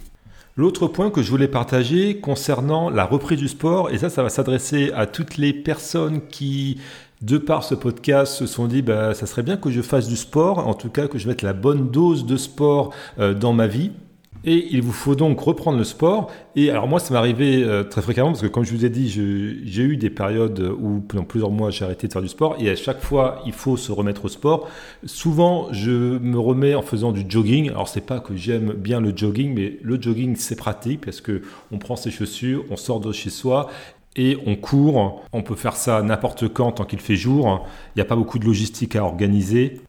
L'autre 0.58 0.88
point 0.88 1.12
que 1.12 1.22
je 1.22 1.30
voulais 1.32 1.48
partager 1.48 2.20
concernant 2.20 2.90
la 2.90 3.06
reprise 3.06 3.40
du 3.40 3.48
sport, 3.48 3.90
et 3.90 3.98
ça, 3.98 4.10
ça 4.10 4.22
va 4.22 4.30
s'adresser 4.30 4.92
à 4.94 5.06
toutes 5.06 5.38
les 5.38 5.54
personnes 5.54 6.28
qui, 6.28 6.78
de 7.22 7.38
par 7.38 7.64
ce 7.64 7.76
podcast, 7.76 8.34
se 8.34 8.46
sont 8.48 8.68
dit, 8.68 8.82
bah, 8.82 9.14
ça 9.14 9.26
serait 9.26 9.44
bien 9.44 9.58
que 9.58 9.70
je 9.70 9.82
fasse 9.82 10.08
du 10.08 10.16
sport, 10.16 10.68
en 10.68 10.74
tout 10.74 10.90
cas 10.90 11.08
que 11.08 11.18
je 11.18 11.28
mette 11.28 11.42
la 11.42 11.54
bonne 11.54 11.90
dose 11.90 12.26
de 12.26 12.38
sport 12.38 12.94
euh, 13.20 13.34
dans 13.34 13.54
ma 13.54 13.68
vie. 13.68 13.92
Et 14.44 14.70
il 14.72 14.82
vous 14.82 14.92
faut 14.92 15.14
donc 15.14 15.40
reprendre 15.40 15.78
le 15.78 15.84
sport. 15.84 16.32
Et 16.56 16.72
alors 16.72 16.88
moi, 16.88 17.00
ça 17.00 17.14
m'est 17.14 17.20
arrivé 17.20 17.64
euh, 17.64 17.84
très 17.84 18.02
fréquemment 18.02 18.30
parce 18.30 18.42
que 18.42 18.48
comme 18.48 18.64
je 18.64 18.74
vous 18.74 18.86
ai 18.86 18.90
dit, 18.90 19.08
j'ai 19.08 19.84
eu 19.84 19.98
des 19.98 20.10
périodes 20.10 20.74
où 20.80 21.00
pendant 21.02 21.26
plusieurs 21.26 21.52
mois, 21.52 21.70
j'ai 21.70 21.86
arrêté 21.86 22.08
de 22.08 22.14
faire 22.14 22.24
du 22.24 22.28
sport. 22.28 22.56
Et 22.60 22.70
à 22.70 22.76
chaque 22.76 23.02
fois, 23.02 23.44
il 23.46 23.54
faut 23.54 23.78
se 23.78 23.92
remettre 23.92 24.26
au 24.26 24.30
sport. 24.30 24.68
Souvent, 25.06 25.68
je 25.72 25.92
me 25.92 26.40
remets 26.40 26.74
en 26.74 26.82
faisant 26.82 27.12
du 27.12 27.24
jogging. 27.28 27.70
Alors 27.70 27.88
c'est 27.88 28.06
pas 28.06 28.20
que 28.20 28.36
j'aime 28.36 28.74
bien 28.74 29.00
le 29.00 29.16
jogging, 29.16 29.54
mais 29.54 29.78
le 29.84 30.02
jogging 30.02 30.36
c'est 30.36 30.56
pratique 30.56 31.06
parce 31.06 31.22
que 31.22 31.44
on 31.72 31.78
prend 31.78 31.96
ses 31.96 32.10
chaussures, 32.10 32.66
on 32.72 32.78
sort 32.78 33.00
de 33.00 33.12
chez 33.12 33.30
soi 33.30 33.70
et 34.16 34.38
on 34.46 34.56
court. 34.56 35.24
On 35.34 35.42
peut 35.44 35.56
faire 35.56 35.76
ça 35.76 36.02
n'importe 36.02 36.48
quand 36.50 36.74
tant 36.74 36.86
qu'il 36.86 37.00
fait 37.00 37.16
jour. 37.16 37.66
Il 37.96 38.00
n'y 38.00 38.02
a 38.02 38.06
pas 38.06 38.16
beaucoup 38.16 38.40
de 38.40 38.46
logistique 38.46 38.96
à 38.96 39.04
organiser. 39.04 39.82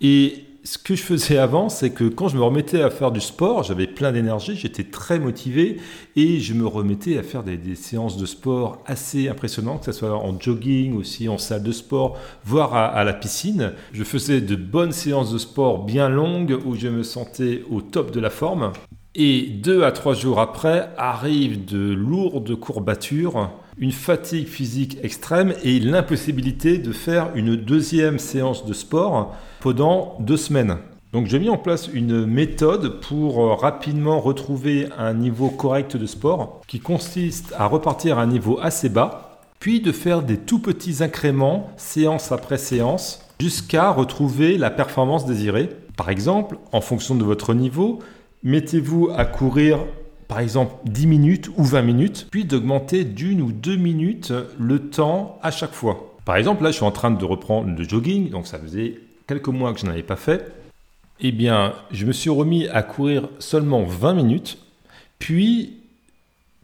Et 0.00 0.44
ce 0.64 0.78
que 0.78 0.94
je 0.94 1.02
faisais 1.02 1.38
avant, 1.38 1.68
c'est 1.68 1.90
que 1.90 2.04
quand 2.04 2.28
je 2.28 2.36
me 2.36 2.42
remettais 2.42 2.82
à 2.82 2.90
faire 2.90 3.10
du 3.10 3.20
sport, 3.20 3.62
j'avais 3.62 3.86
plein 3.86 4.12
d'énergie, 4.12 4.56
j'étais 4.56 4.84
très 4.84 5.18
motivé 5.18 5.78
et 6.16 6.40
je 6.40 6.54
me 6.54 6.66
remettais 6.66 7.18
à 7.18 7.22
faire 7.22 7.42
des, 7.42 7.74
séances 7.74 8.16
de 8.16 8.26
sport 8.26 8.82
assez 8.86 9.28
impressionnantes, 9.28 9.80
que 9.80 9.92
ce 9.92 9.98
soit 9.98 10.14
en 10.14 10.38
jogging, 10.38 10.96
aussi 10.96 11.28
en 11.28 11.38
salle 11.38 11.62
de 11.62 11.72
sport, 11.72 12.18
voire 12.44 12.74
à, 12.74 13.02
la 13.04 13.12
piscine. 13.12 13.72
Je 13.92 14.04
faisais 14.04 14.40
de 14.40 14.56
bonnes 14.56 14.92
séances 14.92 15.32
de 15.32 15.38
sport 15.38 15.84
bien 15.84 16.08
longues 16.08 16.58
où 16.64 16.74
je 16.74 16.88
me 16.88 17.02
sentais 17.02 17.62
au 17.70 17.80
top 17.80 18.10
de 18.10 18.20
la 18.20 18.30
forme. 18.30 18.72
Et 19.14 19.42
deux 19.42 19.82
à 19.82 19.90
trois 19.90 20.14
jours 20.14 20.38
après 20.38 20.90
arrivent 20.96 21.64
de 21.64 21.92
lourdes 21.92 22.54
courbatures, 22.54 23.50
une 23.78 23.92
fatigue 23.92 24.46
physique 24.46 24.98
extrême 25.02 25.54
et 25.62 25.80
l'impossibilité 25.80 26.78
de 26.78 26.92
faire 26.92 27.30
une 27.34 27.56
deuxième 27.56 28.18
séance 28.18 28.66
de 28.66 28.72
sport 28.72 29.34
pendant 29.60 30.16
deux 30.20 30.36
semaines. 30.36 30.78
Donc 31.12 31.26
j'ai 31.26 31.40
mis 31.40 31.48
en 31.48 31.58
place 31.58 31.88
une 31.92 32.24
méthode 32.24 33.00
pour 33.00 33.40
euh, 33.40 33.54
rapidement 33.54 34.20
retrouver 34.20 34.88
un 34.96 35.12
niveau 35.12 35.48
correct 35.48 35.96
de 35.96 36.06
sport 36.06 36.60
qui 36.68 36.78
consiste 36.78 37.52
à 37.58 37.66
repartir 37.66 38.18
à 38.18 38.22
un 38.22 38.26
niveau 38.28 38.60
assez 38.62 38.88
bas, 38.88 39.40
puis 39.58 39.80
de 39.80 39.90
faire 39.90 40.22
des 40.22 40.36
tout 40.36 40.60
petits 40.60 41.02
incréments 41.02 41.70
séance 41.76 42.30
après 42.30 42.58
séance 42.58 43.26
jusqu'à 43.40 43.90
retrouver 43.90 44.56
la 44.56 44.70
performance 44.70 45.26
désirée. 45.26 45.68
Par 45.96 46.10
exemple, 46.10 46.58
en 46.70 46.80
fonction 46.80 47.16
de 47.16 47.24
votre 47.24 47.54
niveau, 47.54 47.98
mettez-vous 48.44 49.10
à 49.16 49.24
courir 49.24 49.80
par 50.30 50.38
exemple 50.38 50.72
10 50.84 51.08
minutes 51.08 51.50
ou 51.56 51.64
20 51.64 51.82
minutes, 51.82 52.28
puis 52.30 52.44
d'augmenter 52.44 53.02
d'une 53.02 53.42
ou 53.42 53.50
deux 53.50 53.74
minutes 53.74 54.32
le 54.60 54.78
temps 54.78 55.40
à 55.42 55.50
chaque 55.50 55.72
fois. 55.72 56.14
Par 56.24 56.36
exemple, 56.36 56.62
là, 56.62 56.70
je 56.70 56.76
suis 56.76 56.84
en 56.84 56.92
train 56.92 57.10
de 57.10 57.24
reprendre 57.24 57.76
le 57.76 57.82
jogging, 57.82 58.30
donc 58.30 58.46
ça 58.46 58.56
faisait 58.60 59.00
quelques 59.26 59.48
mois 59.48 59.74
que 59.74 59.80
je 59.80 59.86
n'avais 59.86 60.04
pas 60.04 60.14
fait. 60.14 60.52
Eh 61.18 61.32
bien, 61.32 61.74
je 61.90 62.06
me 62.06 62.12
suis 62.12 62.30
remis 62.30 62.68
à 62.68 62.84
courir 62.84 63.28
seulement 63.40 63.82
20 63.82 64.14
minutes, 64.14 64.58
puis 65.18 65.79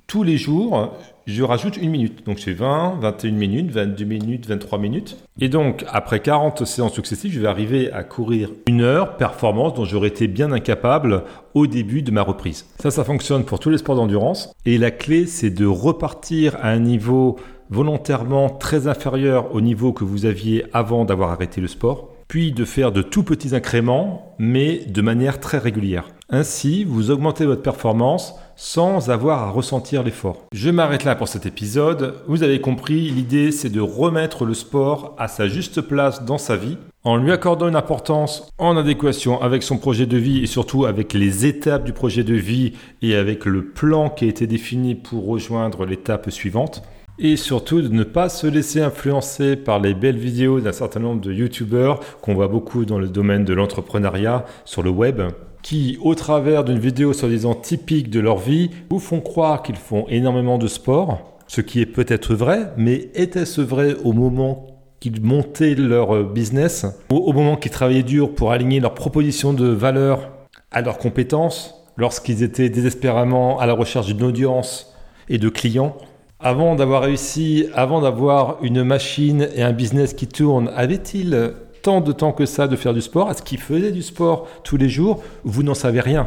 tous 0.06 0.22
les 0.22 0.36
jours, 0.36 0.92
je 1.26 1.42
rajoute 1.42 1.76
une 1.76 1.90
minute. 1.90 2.24
Donc 2.26 2.38
c'est 2.38 2.52
20, 2.52 2.98
21 3.00 3.32
minutes, 3.32 3.70
22 3.70 4.04
minutes, 4.04 4.46
23 4.46 4.78
minutes. 4.78 5.16
Et 5.40 5.48
donc 5.48 5.84
après 5.88 6.20
40 6.20 6.64
séances 6.64 6.94
successives, 6.94 7.32
je 7.32 7.40
vais 7.40 7.48
arriver 7.48 7.92
à 7.92 8.04
courir 8.04 8.50
une 8.66 8.82
heure, 8.82 9.16
performance 9.16 9.74
dont 9.74 9.84
j'aurais 9.84 10.08
été 10.08 10.28
bien 10.28 10.52
incapable 10.52 11.24
au 11.54 11.66
début 11.66 12.02
de 12.02 12.10
ma 12.10 12.22
reprise. 12.22 12.66
Ça, 12.78 12.90
ça 12.90 13.04
fonctionne 13.04 13.44
pour 13.44 13.58
tous 13.58 13.70
les 13.70 13.78
sports 13.78 13.96
d'endurance. 13.96 14.52
Et 14.64 14.78
la 14.78 14.90
clé, 14.90 15.26
c'est 15.26 15.50
de 15.50 15.66
repartir 15.66 16.56
à 16.62 16.68
un 16.70 16.78
niveau 16.78 17.36
volontairement 17.70 18.48
très 18.48 18.86
inférieur 18.86 19.54
au 19.54 19.60
niveau 19.60 19.92
que 19.92 20.04
vous 20.04 20.24
aviez 20.24 20.64
avant 20.72 21.04
d'avoir 21.04 21.30
arrêté 21.30 21.60
le 21.60 21.68
sport 21.68 22.10
puis 22.28 22.52
de 22.52 22.64
faire 22.64 22.92
de 22.92 23.02
tout 23.02 23.22
petits 23.22 23.54
incréments, 23.54 24.34
mais 24.38 24.84
de 24.86 25.00
manière 25.00 25.40
très 25.40 25.58
régulière. 25.58 26.08
Ainsi, 26.28 26.82
vous 26.82 27.12
augmentez 27.12 27.46
votre 27.46 27.62
performance 27.62 28.34
sans 28.56 29.10
avoir 29.10 29.42
à 29.44 29.50
ressentir 29.50 30.02
l'effort. 30.02 30.46
Je 30.52 30.70
m'arrête 30.70 31.04
là 31.04 31.14
pour 31.14 31.28
cet 31.28 31.46
épisode. 31.46 32.14
Vous 32.26 32.42
avez 32.42 32.60
compris, 32.60 33.10
l'idée 33.10 33.52
c'est 33.52 33.68
de 33.68 33.80
remettre 33.80 34.44
le 34.44 34.54
sport 34.54 35.14
à 35.18 35.28
sa 35.28 35.46
juste 35.46 35.80
place 35.82 36.24
dans 36.24 36.38
sa 36.38 36.56
vie 36.56 36.78
en 37.04 37.16
lui 37.16 37.30
accordant 37.30 37.68
une 37.68 37.76
importance 37.76 38.50
en 38.58 38.76
adéquation 38.76 39.40
avec 39.40 39.62
son 39.62 39.78
projet 39.78 40.06
de 40.06 40.16
vie 40.16 40.42
et 40.42 40.46
surtout 40.46 40.86
avec 40.86 41.12
les 41.12 41.46
étapes 41.46 41.84
du 41.84 41.92
projet 41.92 42.24
de 42.24 42.34
vie 42.34 42.72
et 43.02 43.14
avec 43.14 43.44
le 43.44 43.64
plan 43.64 44.10
qui 44.10 44.24
a 44.24 44.28
été 44.28 44.48
défini 44.48 44.96
pour 44.96 45.26
rejoindre 45.26 45.86
l'étape 45.86 46.28
suivante. 46.30 46.82
Et 47.20 47.36
surtout 47.36 47.80
de 47.80 47.88
ne 47.88 48.02
pas 48.02 48.28
se 48.28 48.48
laisser 48.48 48.80
influencer 48.80 49.54
par 49.54 49.78
les 49.78 49.94
belles 49.94 50.18
vidéos 50.18 50.60
d'un 50.60 50.72
certain 50.72 51.00
nombre 51.00 51.20
de 51.20 51.32
youtubeurs 51.32 52.00
qu'on 52.20 52.34
voit 52.34 52.48
beaucoup 52.48 52.84
dans 52.84 52.98
le 52.98 53.08
domaine 53.08 53.44
de 53.44 53.54
l'entrepreneuriat 53.54 54.44
sur 54.64 54.82
le 54.82 54.90
web, 54.90 55.22
qui, 55.66 55.98
au 56.00 56.14
travers 56.14 56.62
d'une 56.62 56.78
vidéo 56.78 57.12
soi-disant 57.12 57.56
typique 57.56 58.08
de 58.08 58.20
leur 58.20 58.38
vie, 58.38 58.70
vous 58.88 59.00
font 59.00 59.20
croire 59.20 59.64
qu'ils 59.64 59.74
font 59.74 60.06
énormément 60.08 60.58
de 60.58 60.68
sport, 60.68 61.40
ce 61.48 61.60
qui 61.60 61.80
est 61.80 61.86
peut-être 61.86 62.36
vrai, 62.36 62.70
mais 62.76 63.10
était-ce 63.14 63.62
vrai 63.62 63.96
au 64.04 64.12
moment 64.12 64.68
qu'ils 65.00 65.20
montaient 65.20 65.74
leur 65.74 66.22
business, 66.22 66.86
au 67.10 67.32
moment 67.32 67.56
qu'ils 67.56 67.72
travaillaient 67.72 68.04
dur 68.04 68.32
pour 68.32 68.52
aligner 68.52 68.78
leurs 68.78 68.94
propositions 68.94 69.54
de 69.54 69.66
valeur 69.66 70.30
à 70.70 70.82
leurs 70.82 70.98
compétences, 70.98 71.74
lorsqu'ils 71.96 72.44
étaient 72.44 72.68
désespérément 72.68 73.58
à 73.58 73.66
la 73.66 73.72
recherche 73.72 74.06
d'une 74.06 74.22
audience 74.22 74.94
et 75.28 75.38
de 75.38 75.48
clients 75.48 75.96
avant 76.38 76.76
d'avoir 76.76 77.02
réussi, 77.02 77.66
avant 77.74 78.00
d'avoir 78.02 78.58
une 78.62 78.84
machine 78.84 79.48
et 79.56 79.62
un 79.62 79.72
business 79.72 80.14
qui 80.14 80.28
tourne, 80.28 80.70
avait-il 80.76 81.54
tant 81.86 82.00
de 82.00 82.10
temps 82.10 82.32
que 82.32 82.46
ça 82.46 82.66
de 82.66 82.74
faire 82.74 82.94
du 82.94 83.00
sport 83.00 83.30
Est-ce 83.30 83.42
qu'ils 83.42 83.60
faisaient 83.60 83.92
du 83.92 84.02
sport 84.02 84.48
tous 84.64 84.76
les 84.76 84.88
jours 84.88 85.22
Vous 85.44 85.62
n'en 85.62 85.74
savez 85.74 86.00
rien. 86.00 86.26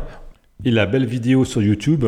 Et 0.63 0.71
la 0.71 0.85
belle 0.85 1.05
vidéo 1.05 1.43
sur 1.43 1.61
YouTube, 1.61 2.05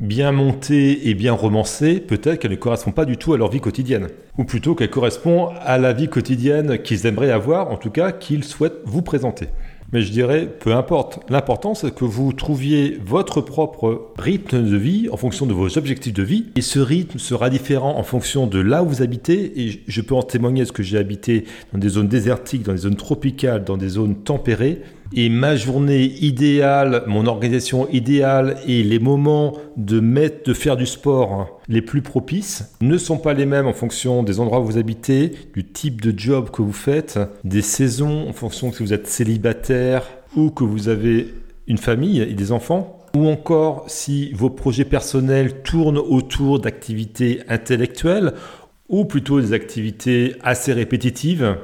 bien 0.00 0.32
montée 0.32 1.08
et 1.08 1.14
bien 1.14 1.32
romancée, 1.32 2.00
peut-être 2.00 2.40
qu'elle 2.40 2.50
ne 2.50 2.56
correspond 2.56 2.90
pas 2.90 3.04
du 3.04 3.16
tout 3.16 3.32
à 3.32 3.38
leur 3.38 3.48
vie 3.48 3.60
quotidienne. 3.60 4.08
Ou 4.38 4.44
plutôt 4.44 4.74
qu'elle 4.74 4.90
correspond 4.90 5.50
à 5.60 5.78
la 5.78 5.92
vie 5.92 6.08
quotidienne 6.08 6.78
qu'ils 6.78 7.06
aimeraient 7.06 7.30
avoir, 7.30 7.70
en 7.70 7.76
tout 7.76 7.90
cas 7.90 8.10
qu'ils 8.10 8.42
souhaitent 8.42 8.80
vous 8.86 9.02
présenter. 9.02 9.46
Mais 9.92 10.02
je 10.02 10.12
dirais, 10.12 10.46
peu 10.46 10.72
importe. 10.72 11.20
L'important, 11.28 11.74
c'est 11.74 11.92
que 11.92 12.04
vous 12.04 12.32
trouviez 12.32 12.98
votre 13.04 13.40
propre 13.40 14.12
rythme 14.18 14.62
de 14.62 14.76
vie 14.76 15.08
en 15.10 15.16
fonction 15.16 15.46
de 15.46 15.52
vos 15.52 15.78
objectifs 15.78 16.12
de 16.12 16.22
vie. 16.22 16.46
Et 16.56 16.60
ce 16.60 16.78
rythme 16.78 17.18
sera 17.18 17.50
différent 17.50 17.96
en 17.96 18.02
fonction 18.04 18.46
de 18.46 18.60
là 18.60 18.84
où 18.84 18.88
vous 18.88 19.02
habitez. 19.02 19.60
Et 19.60 19.82
je 19.88 20.00
peux 20.00 20.14
en 20.14 20.22
témoigner 20.22 20.62
parce 20.62 20.72
que 20.72 20.84
j'ai 20.84 20.98
habité 20.98 21.44
dans 21.72 21.78
des 21.78 21.88
zones 21.88 22.08
désertiques, 22.08 22.62
dans 22.62 22.72
des 22.72 22.78
zones 22.78 22.96
tropicales, 22.96 23.64
dans 23.64 23.76
des 23.76 23.88
zones 23.88 24.14
tempérées. 24.14 24.82
Et 25.12 25.28
ma 25.28 25.56
journée 25.56 26.04
idéale, 26.04 27.02
mon 27.08 27.26
organisation 27.26 27.88
idéale 27.88 28.58
et 28.66 28.84
les 28.84 29.00
moments 29.00 29.54
de 29.76 29.98
mettre, 29.98 30.48
de 30.48 30.54
faire 30.54 30.76
du 30.76 30.86
sport 30.86 31.60
les 31.68 31.82
plus 31.82 32.00
propices 32.00 32.72
ne 32.80 32.96
sont 32.96 33.18
pas 33.18 33.34
les 33.34 33.46
mêmes 33.46 33.66
en 33.66 33.72
fonction 33.72 34.22
des 34.22 34.38
endroits 34.38 34.60
où 34.60 34.64
vous 34.64 34.78
habitez, 34.78 35.32
du 35.54 35.64
type 35.64 36.00
de 36.00 36.16
job 36.16 36.50
que 36.50 36.62
vous 36.62 36.72
faites, 36.72 37.18
des 37.42 37.62
saisons, 37.62 38.28
en 38.28 38.32
fonction 38.32 38.72
si 38.72 38.84
vous 38.84 38.92
êtes 38.92 39.08
célibataire 39.08 40.04
ou 40.36 40.50
que 40.50 40.62
vous 40.62 40.88
avez 40.88 41.34
une 41.66 41.78
famille 41.78 42.20
et 42.20 42.34
des 42.34 42.52
enfants, 42.52 42.98
ou 43.16 43.26
encore 43.26 43.84
si 43.88 44.32
vos 44.32 44.50
projets 44.50 44.84
personnels 44.84 45.62
tournent 45.62 45.98
autour 45.98 46.60
d'activités 46.60 47.40
intellectuelles 47.48 48.34
ou 48.88 49.04
plutôt 49.04 49.40
des 49.40 49.52
activités 49.52 50.36
assez 50.42 50.72
répétitives. 50.72 51.56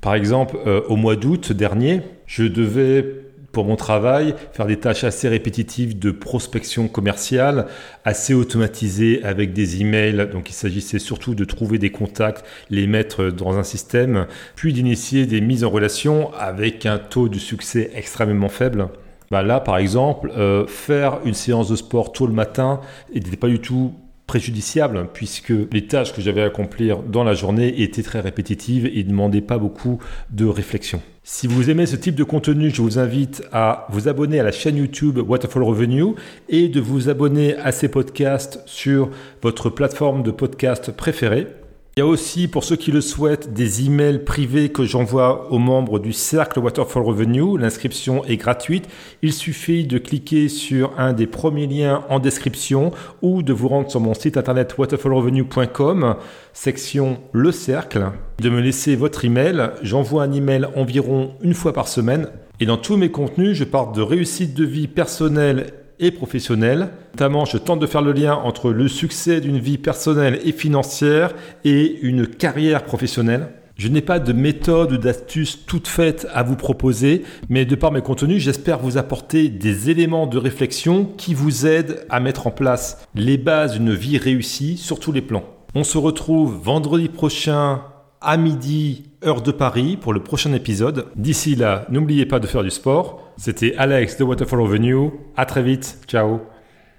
Par 0.00 0.14
exemple, 0.14 0.56
euh, 0.66 0.80
au 0.88 0.96
mois 0.96 1.16
d'août 1.16 1.52
dernier, 1.52 2.00
je 2.26 2.44
devais, 2.44 3.04
pour 3.52 3.66
mon 3.66 3.76
travail, 3.76 4.34
faire 4.52 4.66
des 4.66 4.78
tâches 4.78 5.04
assez 5.04 5.28
répétitives 5.28 5.98
de 5.98 6.10
prospection 6.10 6.88
commerciale, 6.88 7.66
assez 8.04 8.32
automatisées 8.32 9.22
avec 9.24 9.52
des 9.52 9.82
emails. 9.82 10.28
Donc 10.32 10.48
il 10.48 10.54
s'agissait 10.54 10.98
surtout 10.98 11.34
de 11.34 11.44
trouver 11.44 11.78
des 11.78 11.90
contacts, 11.90 12.44
les 12.70 12.86
mettre 12.86 13.26
dans 13.26 13.58
un 13.58 13.62
système, 13.62 14.26
puis 14.56 14.72
d'initier 14.72 15.26
des 15.26 15.42
mises 15.42 15.64
en 15.64 15.70
relation 15.70 16.32
avec 16.34 16.86
un 16.86 16.98
taux 16.98 17.28
de 17.28 17.38
succès 17.38 17.90
extrêmement 17.94 18.48
faible. 18.48 18.88
Bah 19.30 19.42
là, 19.42 19.60
par 19.60 19.76
exemple, 19.76 20.32
euh, 20.36 20.66
faire 20.66 21.20
une 21.24 21.34
séance 21.34 21.68
de 21.68 21.76
sport 21.76 22.12
tôt 22.12 22.26
le 22.26 22.32
matin 22.32 22.80
n'était 23.14 23.36
pas 23.36 23.46
du 23.46 23.60
tout 23.60 23.92
préjudiciable 24.30 25.08
puisque 25.12 25.52
les 25.72 25.88
tâches 25.88 26.14
que 26.14 26.22
j'avais 26.22 26.42
à 26.42 26.44
accomplir 26.44 27.02
dans 27.02 27.24
la 27.24 27.34
journée 27.34 27.82
étaient 27.82 28.04
très 28.04 28.20
répétitives 28.20 28.86
et 28.86 29.02
ne 29.02 29.08
demandaient 29.08 29.40
pas 29.40 29.58
beaucoup 29.58 29.98
de 30.30 30.46
réflexion. 30.46 31.02
Si 31.24 31.48
vous 31.48 31.68
aimez 31.68 31.84
ce 31.84 31.96
type 31.96 32.14
de 32.14 32.22
contenu, 32.22 32.70
je 32.70 32.80
vous 32.80 33.00
invite 33.00 33.42
à 33.50 33.88
vous 33.90 34.06
abonner 34.06 34.38
à 34.38 34.44
la 34.44 34.52
chaîne 34.52 34.76
YouTube 34.76 35.18
Waterfall 35.18 35.64
Revenue 35.64 36.14
et 36.48 36.68
de 36.68 36.80
vous 36.80 37.08
abonner 37.08 37.56
à 37.56 37.72
ces 37.72 37.88
podcasts 37.88 38.62
sur 38.66 39.10
votre 39.42 39.68
plateforme 39.68 40.22
de 40.22 40.30
podcast 40.30 40.92
préférée. 40.92 41.48
Il 41.96 42.00
y 42.00 42.02
a 42.02 42.06
aussi, 42.06 42.46
pour 42.46 42.62
ceux 42.62 42.76
qui 42.76 42.92
le 42.92 43.00
souhaitent, 43.00 43.52
des 43.52 43.84
emails 43.84 44.24
privés 44.24 44.68
que 44.68 44.84
j'envoie 44.84 45.50
aux 45.50 45.58
membres 45.58 45.98
du 45.98 46.12
cercle 46.12 46.60
Waterfall 46.60 47.02
Revenue. 47.02 47.58
L'inscription 47.58 48.24
est 48.26 48.36
gratuite. 48.36 48.86
Il 49.22 49.32
suffit 49.32 49.84
de 49.84 49.98
cliquer 49.98 50.48
sur 50.48 50.92
un 50.98 51.12
des 51.12 51.26
premiers 51.26 51.66
liens 51.66 52.04
en 52.08 52.20
description 52.20 52.92
ou 53.22 53.42
de 53.42 53.52
vous 53.52 53.66
rendre 53.66 53.90
sur 53.90 53.98
mon 53.98 54.14
site 54.14 54.36
internet 54.36 54.78
waterfallrevenue.com, 54.78 56.14
section 56.52 57.18
Le 57.32 57.50
Cercle, 57.50 58.12
de 58.38 58.50
me 58.50 58.60
laisser 58.60 58.94
votre 58.94 59.24
email. 59.24 59.70
J'envoie 59.82 60.22
un 60.22 60.32
email 60.32 60.68
environ 60.76 61.32
une 61.42 61.54
fois 61.54 61.72
par 61.72 61.88
semaine. 61.88 62.28
Et 62.60 62.66
dans 62.66 62.76
tous 62.76 62.96
mes 62.96 63.10
contenus, 63.10 63.56
je 63.56 63.64
parle 63.64 63.96
de 63.96 64.02
réussite 64.02 64.54
de 64.54 64.64
vie 64.64 64.86
personnelle 64.86 65.72
et 66.00 66.10
professionnelle. 66.10 66.88
Notamment, 67.12 67.44
je 67.44 67.58
tente 67.58 67.80
de 67.80 67.86
faire 67.86 68.02
le 68.02 68.12
lien 68.12 68.34
entre 68.34 68.70
le 68.70 68.88
succès 68.88 69.40
d'une 69.40 69.58
vie 69.58 69.78
personnelle 69.78 70.40
et 70.44 70.52
financière 70.52 71.34
et 71.64 72.00
une 72.02 72.26
carrière 72.26 72.84
professionnelle. 72.84 73.50
Je 73.76 73.88
n'ai 73.88 74.02
pas 74.02 74.18
de 74.18 74.34
méthode 74.34 74.92
ou 74.92 74.98
d'astuce 74.98 75.64
toute 75.64 75.88
faite 75.88 76.26
à 76.34 76.42
vous 76.42 76.56
proposer, 76.56 77.22
mais 77.48 77.64
de 77.64 77.74
par 77.74 77.92
mes 77.92 78.02
contenus, 78.02 78.42
j'espère 78.42 78.78
vous 78.78 78.98
apporter 78.98 79.48
des 79.48 79.88
éléments 79.88 80.26
de 80.26 80.36
réflexion 80.36 81.06
qui 81.16 81.32
vous 81.32 81.66
aident 81.66 82.04
à 82.10 82.20
mettre 82.20 82.46
en 82.46 82.50
place 82.50 83.06
les 83.14 83.38
bases 83.38 83.72
d'une 83.72 83.94
vie 83.94 84.18
réussie 84.18 84.76
sur 84.76 85.00
tous 85.00 85.12
les 85.12 85.22
plans. 85.22 85.44
On 85.74 85.84
se 85.84 85.96
retrouve 85.96 86.60
vendredi 86.62 87.08
prochain 87.08 87.80
à 88.20 88.36
midi, 88.36 89.04
heure 89.24 89.40
de 89.40 89.50
Paris, 89.50 89.96
pour 89.96 90.12
le 90.12 90.22
prochain 90.22 90.52
épisode. 90.52 91.06
D'ici 91.16 91.54
là, 91.54 91.86
n'oubliez 91.88 92.26
pas 92.26 92.38
de 92.38 92.46
faire 92.46 92.62
du 92.62 92.70
sport. 92.70 93.29
C'était 93.42 93.74
Alex 93.78 94.18
de 94.18 94.24
Waterfall 94.24 94.60
Avenue. 94.60 95.12
À 95.34 95.46
très 95.46 95.62
vite. 95.62 95.96
Ciao. 96.06 96.42